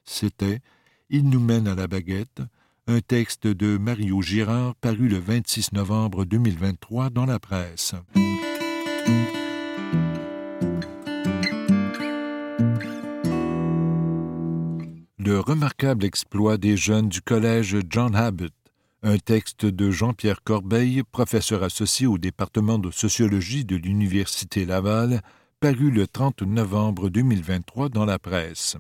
C'était 0.05 0.61
Il 1.09 1.31
nous 1.31 1.41
mène 1.41 1.67
à 1.67 1.75
la 1.75 1.89
baguette, 1.89 2.43
un 2.87 3.01
texte 3.01 3.47
de 3.47 3.79
Mario 3.79 4.21
Girard 4.21 4.75
paru 4.77 5.09
le 5.09 5.19
26 5.19 5.73
novembre 5.73 6.27
2023 6.27 7.09
dans 7.09 7.27
la 7.27 7.39
presse. 7.39 7.95
Le 15.25 15.39
remarquable 15.39 16.05
exploit 16.05 16.57
des 16.57 16.77
jeunes 16.77 17.09
du 17.09 17.23
collège 17.23 17.77
John 17.89 18.17
Abbott, 18.17 18.53
un 19.05 19.19
texte 19.19 19.65
de 19.65 19.91
Jean-Pierre 19.91 20.43
Corbeil, 20.43 21.03
professeur 21.05 21.63
associé 21.63 22.07
au 22.07 22.19
département 22.19 22.79
de 22.79 22.91
sociologie 22.91 23.65
de 23.65 23.77
l'Université 23.77 24.65
Laval, 24.65 25.23
paru 25.61 25.91
le 25.93 26.09
30 26.09 26.43
novembre 26.43 27.09
2023 27.09 27.89
dans 27.89 28.05
la 28.05 28.19
presse. 28.19 28.77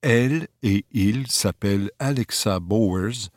Elle 0.00 0.46
et 0.62 0.84
il 0.92 1.26
s'appellent 1.26 1.90
Alexa 1.98 2.60
Bowers, 2.60 3.30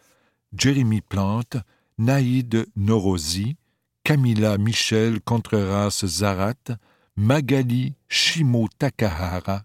Jeremy 0.55 1.01
Plante, 1.01 1.57
Naïd 1.97 2.67
Norozi, 2.75 3.55
Camilla 4.03 4.57
Michel 4.57 5.21
Contreras 5.21 6.03
Zarat, 6.05 6.77
Magali 7.15 7.93
Shimo 8.09 8.67
Takahara, 8.77 9.63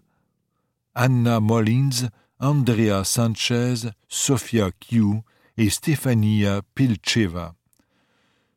Anna 0.95 1.41
Mullins, 1.41 2.07
Andrea 2.39 3.03
Sanchez, 3.03 3.89
Sofia 4.07 4.71
Q 4.79 5.21
et 5.57 5.69
Stefania 5.69 6.61
Pilcheva. 6.73 7.53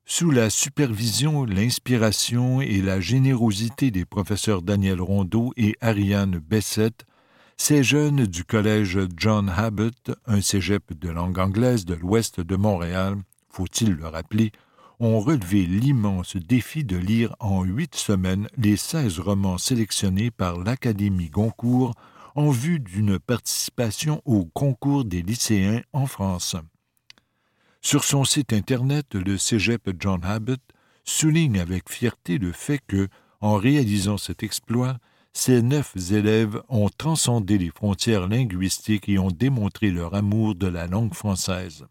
Sous 0.04 0.30
la 0.30 0.50
supervision, 0.50 1.44
l'inspiration 1.44 2.60
et 2.60 2.80
la 2.80 3.00
générosité 3.00 3.90
des 3.90 4.04
professeurs 4.04 4.62
Daniel 4.62 5.00
Rondeau 5.00 5.52
et 5.56 5.74
Ariane 5.80 6.38
Bessette, 6.38 7.06
ces 7.56 7.82
jeunes 7.82 8.26
du 8.26 8.44
collège 8.44 9.00
John 9.16 9.48
Abbott, 9.48 10.12
un 10.26 10.42
cégep 10.42 10.96
de 10.96 11.08
langue 11.08 11.40
anglaise 11.40 11.84
de 11.84 11.94
l'ouest 11.94 12.40
de 12.40 12.54
Montréal, 12.54 13.16
faut-il 13.48 13.94
le 13.94 14.06
rappeler, 14.06 14.52
ont 15.02 15.20
relevé 15.20 15.66
l'immense 15.66 16.36
défi 16.36 16.84
de 16.84 16.96
lire 16.96 17.34
en 17.40 17.64
huit 17.64 17.96
semaines 17.96 18.46
les 18.56 18.76
seize 18.76 19.18
romans 19.18 19.58
sélectionnés 19.58 20.30
par 20.30 20.58
l'Académie 20.58 21.28
Goncourt 21.28 21.92
en 22.36 22.50
vue 22.50 22.78
d'une 22.78 23.18
participation 23.18 24.22
au 24.24 24.44
concours 24.44 25.04
des 25.04 25.22
lycéens 25.22 25.82
en 25.92 26.06
France. 26.06 26.56
Sur 27.80 28.04
son 28.04 28.24
site 28.24 28.52
Internet, 28.52 29.14
le 29.14 29.38
cégep 29.38 29.90
John 29.98 30.24
Abbott 30.24 30.60
souligne 31.04 31.58
avec 31.58 31.90
fierté 31.90 32.38
le 32.38 32.52
fait 32.52 32.80
que, 32.86 33.08
en 33.40 33.56
réalisant 33.56 34.18
cet 34.18 34.44
exploit, 34.44 34.98
ces 35.32 35.62
neuf 35.62 35.96
élèves 36.12 36.62
ont 36.68 36.90
transcendé 36.96 37.58
les 37.58 37.70
frontières 37.70 38.28
linguistiques 38.28 39.08
et 39.08 39.18
ont 39.18 39.32
démontré 39.32 39.90
leur 39.90 40.14
amour 40.14 40.54
de 40.54 40.68
la 40.68 40.86
langue 40.86 41.14
française. 41.14 41.86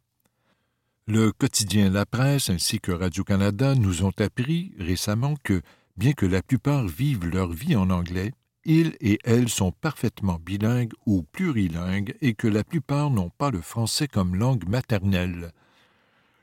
Le 1.13 1.33
quotidien 1.33 1.89
La 1.89 2.05
Presse 2.05 2.49
ainsi 2.49 2.79
que 2.79 2.93
Radio-Canada 2.93 3.75
nous 3.75 4.05
ont 4.05 4.13
appris 4.17 4.71
récemment 4.79 5.35
que, 5.43 5.61
bien 5.97 6.13
que 6.13 6.25
la 6.25 6.41
plupart 6.41 6.87
vivent 6.87 7.25
leur 7.25 7.51
vie 7.51 7.75
en 7.75 7.89
anglais, 7.89 8.31
ils 8.63 8.95
et 9.01 9.19
elles 9.25 9.49
sont 9.49 9.73
parfaitement 9.73 10.39
bilingues 10.39 10.93
ou 11.05 11.23
plurilingues 11.23 12.15
et 12.21 12.33
que 12.33 12.47
la 12.47 12.63
plupart 12.63 13.09
n'ont 13.09 13.29
pas 13.29 13.51
le 13.51 13.59
français 13.59 14.07
comme 14.07 14.37
langue 14.37 14.65
maternelle. 14.69 15.51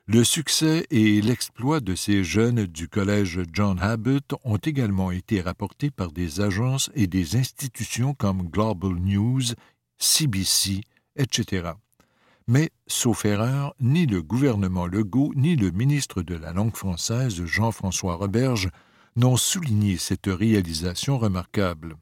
Le 0.06 0.22
succès 0.22 0.84
et 0.90 1.22
l'exploit 1.22 1.80
de 1.80 1.94
ces 1.94 2.22
jeunes 2.22 2.66
du 2.66 2.88
collège 2.88 3.40
John 3.50 3.80
Abbott 3.80 4.34
ont 4.44 4.58
également 4.58 5.10
été 5.12 5.40
rapportés 5.40 5.90
par 5.90 6.12
des 6.12 6.42
agences 6.42 6.90
et 6.94 7.06
des 7.06 7.36
institutions 7.36 8.12
comme 8.12 8.50
Global 8.50 8.96
News, 8.96 9.44
CBC, 9.96 10.82
etc. 11.16 11.72
Mais, 12.50 12.70
sauf 12.86 13.26
erreur, 13.26 13.74
ni 13.78 14.06
le 14.06 14.22
gouvernement 14.22 14.86
Legault 14.86 15.34
ni 15.36 15.54
le 15.54 15.70
ministre 15.70 16.22
de 16.22 16.34
la 16.34 16.54
langue 16.54 16.74
française 16.74 17.44
Jean-François 17.44 18.14
Roberge 18.14 18.70
n'ont 19.16 19.36
souligné 19.36 19.98
cette 19.98 20.28
réalisation 20.28 21.18
remarquable. 21.18 21.96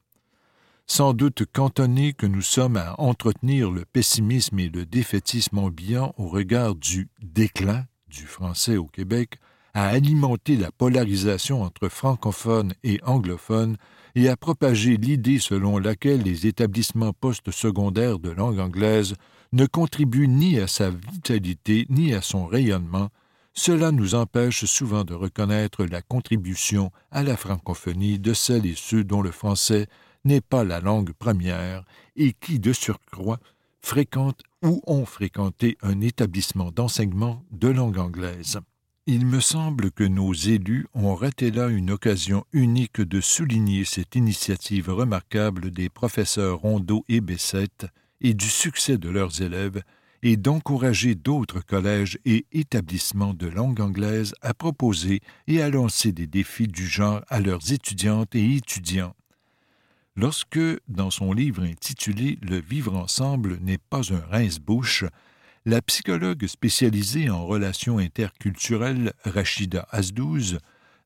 Sans 0.85 1.11
doute 1.11 1.43
cantonnés 1.51 2.13
que 2.13 2.25
nous 2.25 2.41
sommes 2.41 2.77
à 2.77 2.95
entretenir 2.97 3.71
le 3.71 3.83
pessimisme 3.83 4.57
et 4.59 4.69
le 4.69 4.85
défaitisme 4.85 5.57
ambiant 5.57 6.13
au 6.17 6.29
regard 6.29 6.75
du 6.75 7.09
déclin 7.21 7.83
du 8.07 8.25
français 8.25 8.77
au 8.77 8.85
Québec, 8.85 9.39
à 9.73 9.89
alimenter 9.89 10.55
la 10.55 10.71
polarisation 10.71 11.61
entre 11.61 11.89
francophones 11.89 12.73
et 12.85 13.01
anglophones 13.03 13.75
et 14.15 14.29
à 14.29 14.37
propager 14.37 14.95
l'idée 14.95 15.39
selon 15.39 15.77
laquelle 15.77 16.21
les 16.21 16.47
établissements 16.47 17.11
postsecondaires 17.11 18.19
de 18.19 18.29
langue 18.29 18.59
anglaise 18.59 19.15
ne 19.51 19.65
contribuent 19.65 20.27
ni 20.27 20.59
à 20.59 20.67
sa 20.67 20.89
vitalité 20.89 21.85
ni 21.89 22.13
à 22.13 22.21
son 22.21 22.45
rayonnement, 22.45 23.09
cela 23.53 23.91
nous 23.91 24.13
empêche 24.13 24.65
souvent 24.65 25.03
de 25.03 25.15
reconnaître 25.15 25.85
la 25.85 26.01
contribution 26.01 26.91
à 27.09 27.23
la 27.23 27.35
francophonie 27.35 28.19
de 28.19 28.33
celles 28.33 28.67
et 28.67 28.75
ceux 28.75 29.03
dont 29.03 29.21
le 29.21 29.31
français 29.31 29.87
n'est 30.25 30.41
pas 30.41 30.63
la 30.63 30.79
langue 30.79 31.13
première 31.13 31.83
et 32.15 32.33
qui, 32.33 32.59
de 32.59 32.73
surcroît, 32.73 33.39
fréquentent 33.81 34.43
ou 34.61 34.81
ont 34.85 35.05
fréquenté 35.05 35.77
un 35.81 36.01
établissement 36.01 36.71
d'enseignement 36.71 37.43
de 37.51 37.69
langue 37.69 37.97
anglaise. 37.97 38.59
Il 39.09 39.25
me 39.25 39.39
semble 39.39 39.89
que 39.89 40.03
nos 40.03 40.33
élus 40.33 40.85
ont 40.93 41.15
raté 41.15 41.49
là 41.49 41.69
une 41.69 41.91
occasion 41.91 42.43
unique 42.51 42.99
de 42.99 43.21
souligner 43.21 43.85
cette 43.85 44.15
initiative 44.15 44.89
remarquable 44.89 45.71
des 45.71 45.87
professeurs 45.87 46.59
Rondeau 46.59 47.05
et 47.07 47.21
Bessette 47.21 47.87
et 48.21 48.33
du 48.33 48.47
succès 48.47 48.97
de 48.97 49.09
leurs 49.09 49.41
élèves 49.41 49.81
et 50.23 50.37
d'encourager 50.37 51.15
d'autres 51.15 51.61
collèges 51.61 52.17
et 52.25 52.45
établissements 52.51 53.33
de 53.33 53.47
langue 53.47 53.81
anglaise 53.81 54.33
à 54.41 54.53
proposer 54.53 55.21
et 55.47 55.61
à 55.61 55.69
lancer 55.69 56.11
des 56.11 56.27
défis 56.27 56.67
du 56.67 56.87
genre 56.87 57.21
à 57.29 57.39
leurs 57.39 57.71
étudiantes 57.71 58.33
et 58.35 58.55
étudiants. 58.55 59.15
Lorsque, 60.15 60.59
dans 60.87 61.11
son 61.11 61.31
livre 61.31 61.61
intitulé 61.63 62.39
Le 62.41 62.59
vivre 62.59 62.95
ensemble 62.95 63.59
n'est 63.61 63.77
pas 63.77 64.11
un 64.11 64.21
rince-bouche, 64.31 65.05
la 65.65 65.81
psychologue 65.81 66.47
spécialisée 66.47 67.29
en 67.29 67.45
relations 67.45 67.99
interculturelles 67.99 69.13
Rachida 69.25 69.87
Asdouz 69.91 70.59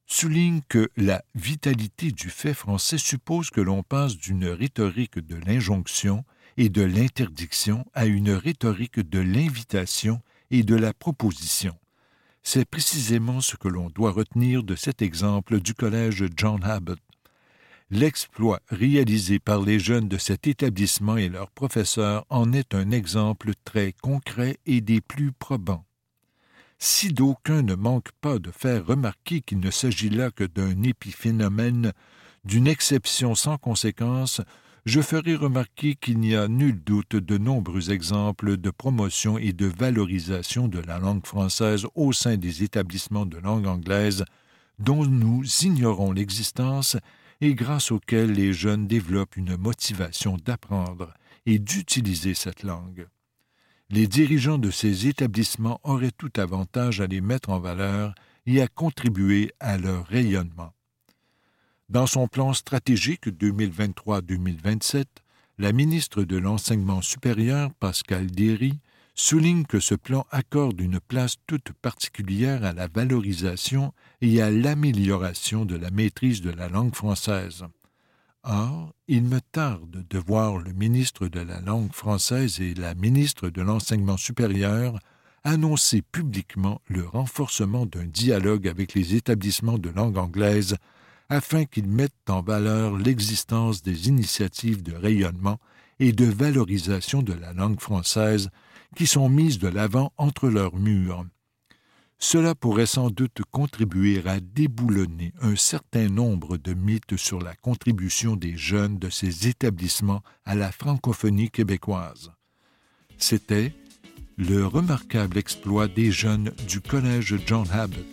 souligne 0.05 0.61
que 0.69 0.89
la 0.95 1.23
vitalité 1.35 2.11
du 2.11 2.29
fait 2.29 2.53
français 2.53 2.97
suppose 2.97 3.49
que 3.49 3.59
l'on 3.59 3.83
passe 3.83 4.17
d'une 4.17 4.45
rhétorique 4.45 5.19
de 5.19 5.35
l'injonction 5.35 6.23
et 6.57 6.69
de 6.69 6.81
l'interdiction 6.81 7.85
à 7.93 8.05
une 8.05 8.31
rhétorique 8.31 8.99
de 8.99 9.19
l'invitation 9.19 10.21
et 10.49 10.63
de 10.63 10.75
la 10.75 10.93
proposition. 10.93 11.75
C'est 12.43 12.65
précisément 12.65 13.41
ce 13.41 13.55
que 13.55 13.67
l'on 13.67 13.89
doit 13.89 14.11
retenir 14.11 14.63
de 14.63 14.75
cet 14.75 15.01
exemple 15.01 15.59
du 15.59 15.73
collège 15.73 16.25
John 16.35 16.63
Abbott 16.63 16.99
L'exploit 17.93 18.61
réalisé 18.69 19.39
par 19.39 19.61
les 19.61 19.77
jeunes 19.77 20.07
de 20.07 20.17
cet 20.17 20.47
établissement 20.47 21.17
et 21.17 21.27
leurs 21.27 21.51
professeurs 21.51 22.25
en 22.29 22.53
est 22.53 22.73
un 22.73 22.89
exemple 22.89 23.51
très 23.65 23.91
concret 24.01 24.55
et 24.65 24.79
des 24.79 25.01
plus 25.01 25.33
probants. 25.33 25.83
Si 26.79 27.11
d'aucuns 27.11 27.63
ne 27.63 27.75
manquent 27.75 28.13
pas 28.21 28.39
de 28.39 28.49
faire 28.49 28.85
remarquer 28.85 29.41
qu'il 29.41 29.59
ne 29.59 29.69
s'agit 29.69 30.09
là 30.09 30.31
que 30.31 30.45
d'un 30.45 30.83
épiphénomène, 30.83 31.91
d'une 32.45 32.65
exception 32.65 33.35
sans 33.35 33.57
conséquence, 33.57 34.39
je 34.85 35.01
ferai 35.01 35.35
remarquer 35.35 35.95
qu'il 35.95 36.19
n'y 36.19 36.35
a 36.35 36.47
nul 36.47 36.81
doute 36.83 37.15
de 37.15 37.37
nombreux 37.37 37.91
exemples 37.91 38.57
de 38.57 38.71
promotion 38.71 39.37
et 39.37 39.53
de 39.53 39.67
valorisation 39.67 40.67
de 40.67 40.79
la 40.79 40.97
langue 40.97 41.25
française 41.25 41.85
au 41.93 42.13
sein 42.13 42.37
des 42.37 42.63
établissements 42.63 43.27
de 43.27 43.37
langue 43.37 43.67
anglaise 43.67 44.25
dont 44.79 45.05
nous 45.05 45.43
ignorons 45.61 46.11
l'existence 46.11 46.97
et 47.41 47.53
grâce 47.53 47.91
auquel 47.91 48.31
les 48.31 48.53
jeunes 48.53 48.87
développent 48.87 49.37
une 49.37 49.55
motivation 49.55 50.37
d'apprendre 50.43 51.13
et 51.45 51.59
d'utiliser 51.59 52.33
cette 52.33 52.63
langue. 52.63 53.07
Les 53.89 54.07
dirigeants 54.07 54.57
de 54.57 54.71
ces 54.71 55.07
établissements 55.07 55.79
auraient 55.83 56.11
tout 56.17 56.31
avantage 56.37 57.01
à 57.01 57.07
les 57.07 57.21
mettre 57.21 57.49
en 57.49 57.59
valeur 57.59 58.15
et 58.45 58.61
à 58.61 58.67
contribuer 58.67 59.51
à 59.59 59.77
leur 59.77 60.05
rayonnement. 60.07 60.73
Dans 61.91 62.07
son 62.07 62.29
plan 62.29 62.53
stratégique 62.53 63.27
2023-2027, 63.27 65.03
la 65.57 65.73
ministre 65.73 66.23
de 66.23 66.37
l'Enseignement 66.37 67.01
supérieur, 67.01 67.69
Pascal 67.81 68.27
Derry, 68.27 68.79
souligne 69.13 69.65
que 69.65 69.81
ce 69.81 69.95
plan 69.95 70.25
accorde 70.31 70.79
une 70.79 71.01
place 71.01 71.35
toute 71.47 71.73
particulière 71.81 72.63
à 72.63 72.71
la 72.71 72.87
valorisation 72.87 73.93
et 74.21 74.41
à 74.41 74.49
l'amélioration 74.49 75.65
de 75.65 75.75
la 75.75 75.91
maîtrise 75.91 76.39
de 76.39 76.51
la 76.51 76.69
langue 76.69 76.95
française. 76.95 77.65
Or, 78.43 78.93
il 79.09 79.23
me 79.23 79.41
tarde 79.41 80.05
de 80.09 80.17
voir 80.17 80.59
le 80.59 80.71
ministre 80.71 81.27
de 81.27 81.41
la 81.41 81.59
langue 81.59 81.91
française 81.91 82.61
et 82.61 82.73
la 82.73 82.95
ministre 82.95 83.49
de 83.49 83.61
l'enseignement 83.61 84.15
supérieur 84.15 84.97
annoncer 85.43 86.01
publiquement 86.01 86.79
le 86.87 87.05
renforcement 87.05 87.85
d'un 87.85 88.05
dialogue 88.05 88.69
avec 88.69 88.93
les 88.93 89.13
établissements 89.13 89.77
de 89.77 89.89
langue 89.89 90.17
anglaise 90.17 90.77
afin 91.31 91.63
qu'ils 91.63 91.87
mettent 91.87 92.29
en 92.29 92.41
valeur 92.41 92.97
l'existence 92.97 93.81
des 93.81 94.09
initiatives 94.09 94.83
de 94.83 94.93
rayonnement 94.93 95.59
et 95.97 96.11
de 96.11 96.25
valorisation 96.25 97.23
de 97.23 97.31
la 97.31 97.53
langue 97.53 97.79
française 97.79 98.49
qui 98.97 99.07
sont 99.07 99.29
mises 99.29 99.57
de 99.57 99.69
l'avant 99.69 100.11
entre 100.17 100.49
leurs 100.49 100.75
murs. 100.75 101.25
Cela 102.19 102.53
pourrait 102.53 102.85
sans 102.85 103.09
doute 103.09 103.41
contribuer 103.49 104.21
à 104.27 104.41
déboulonner 104.41 105.31
un 105.41 105.55
certain 105.55 106.09
nombre 106.09 106.57
de 106.57 106.73
mythes 106.73 107.15
sur 107.15 107.39
la 107.39 107.55
contribution 107.55 108.35
des 108.35 108.57
jeunes 108.57 108.99
de 108.99 109.09
ces 109.09 109.47
établissements 109.47 110.21
à 110.43 110.53
la 110.53 110.73
francophonie 110.73 111.49
québécoise. 111.49 112.33
C'était 113.17 113.73
le 114.35 114.67
remarquable 114.67 115.37
exploit 115.37 115.87
des 115.87 116.11
jeunes 116.11 116.51
du 116.67 116.81
Collège 116.81 117.37
John 117.45 117.65
Abbott, 117.71 118.05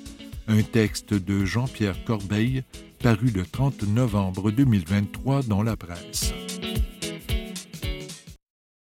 un 0.46 0.62
texte 0.62 1.14
de 1.14 1.44
Jean-Pierre 1.44 2.04
Corbeil 2.04 2.62
paru 3.03 3.31
le 3.35 3.45
30 3.45 3.85
novembre 3.85 4.51
2023 4.51 5.43
dans 5.43 5.63
la 5.63 5.77
presse. 5.77 6.33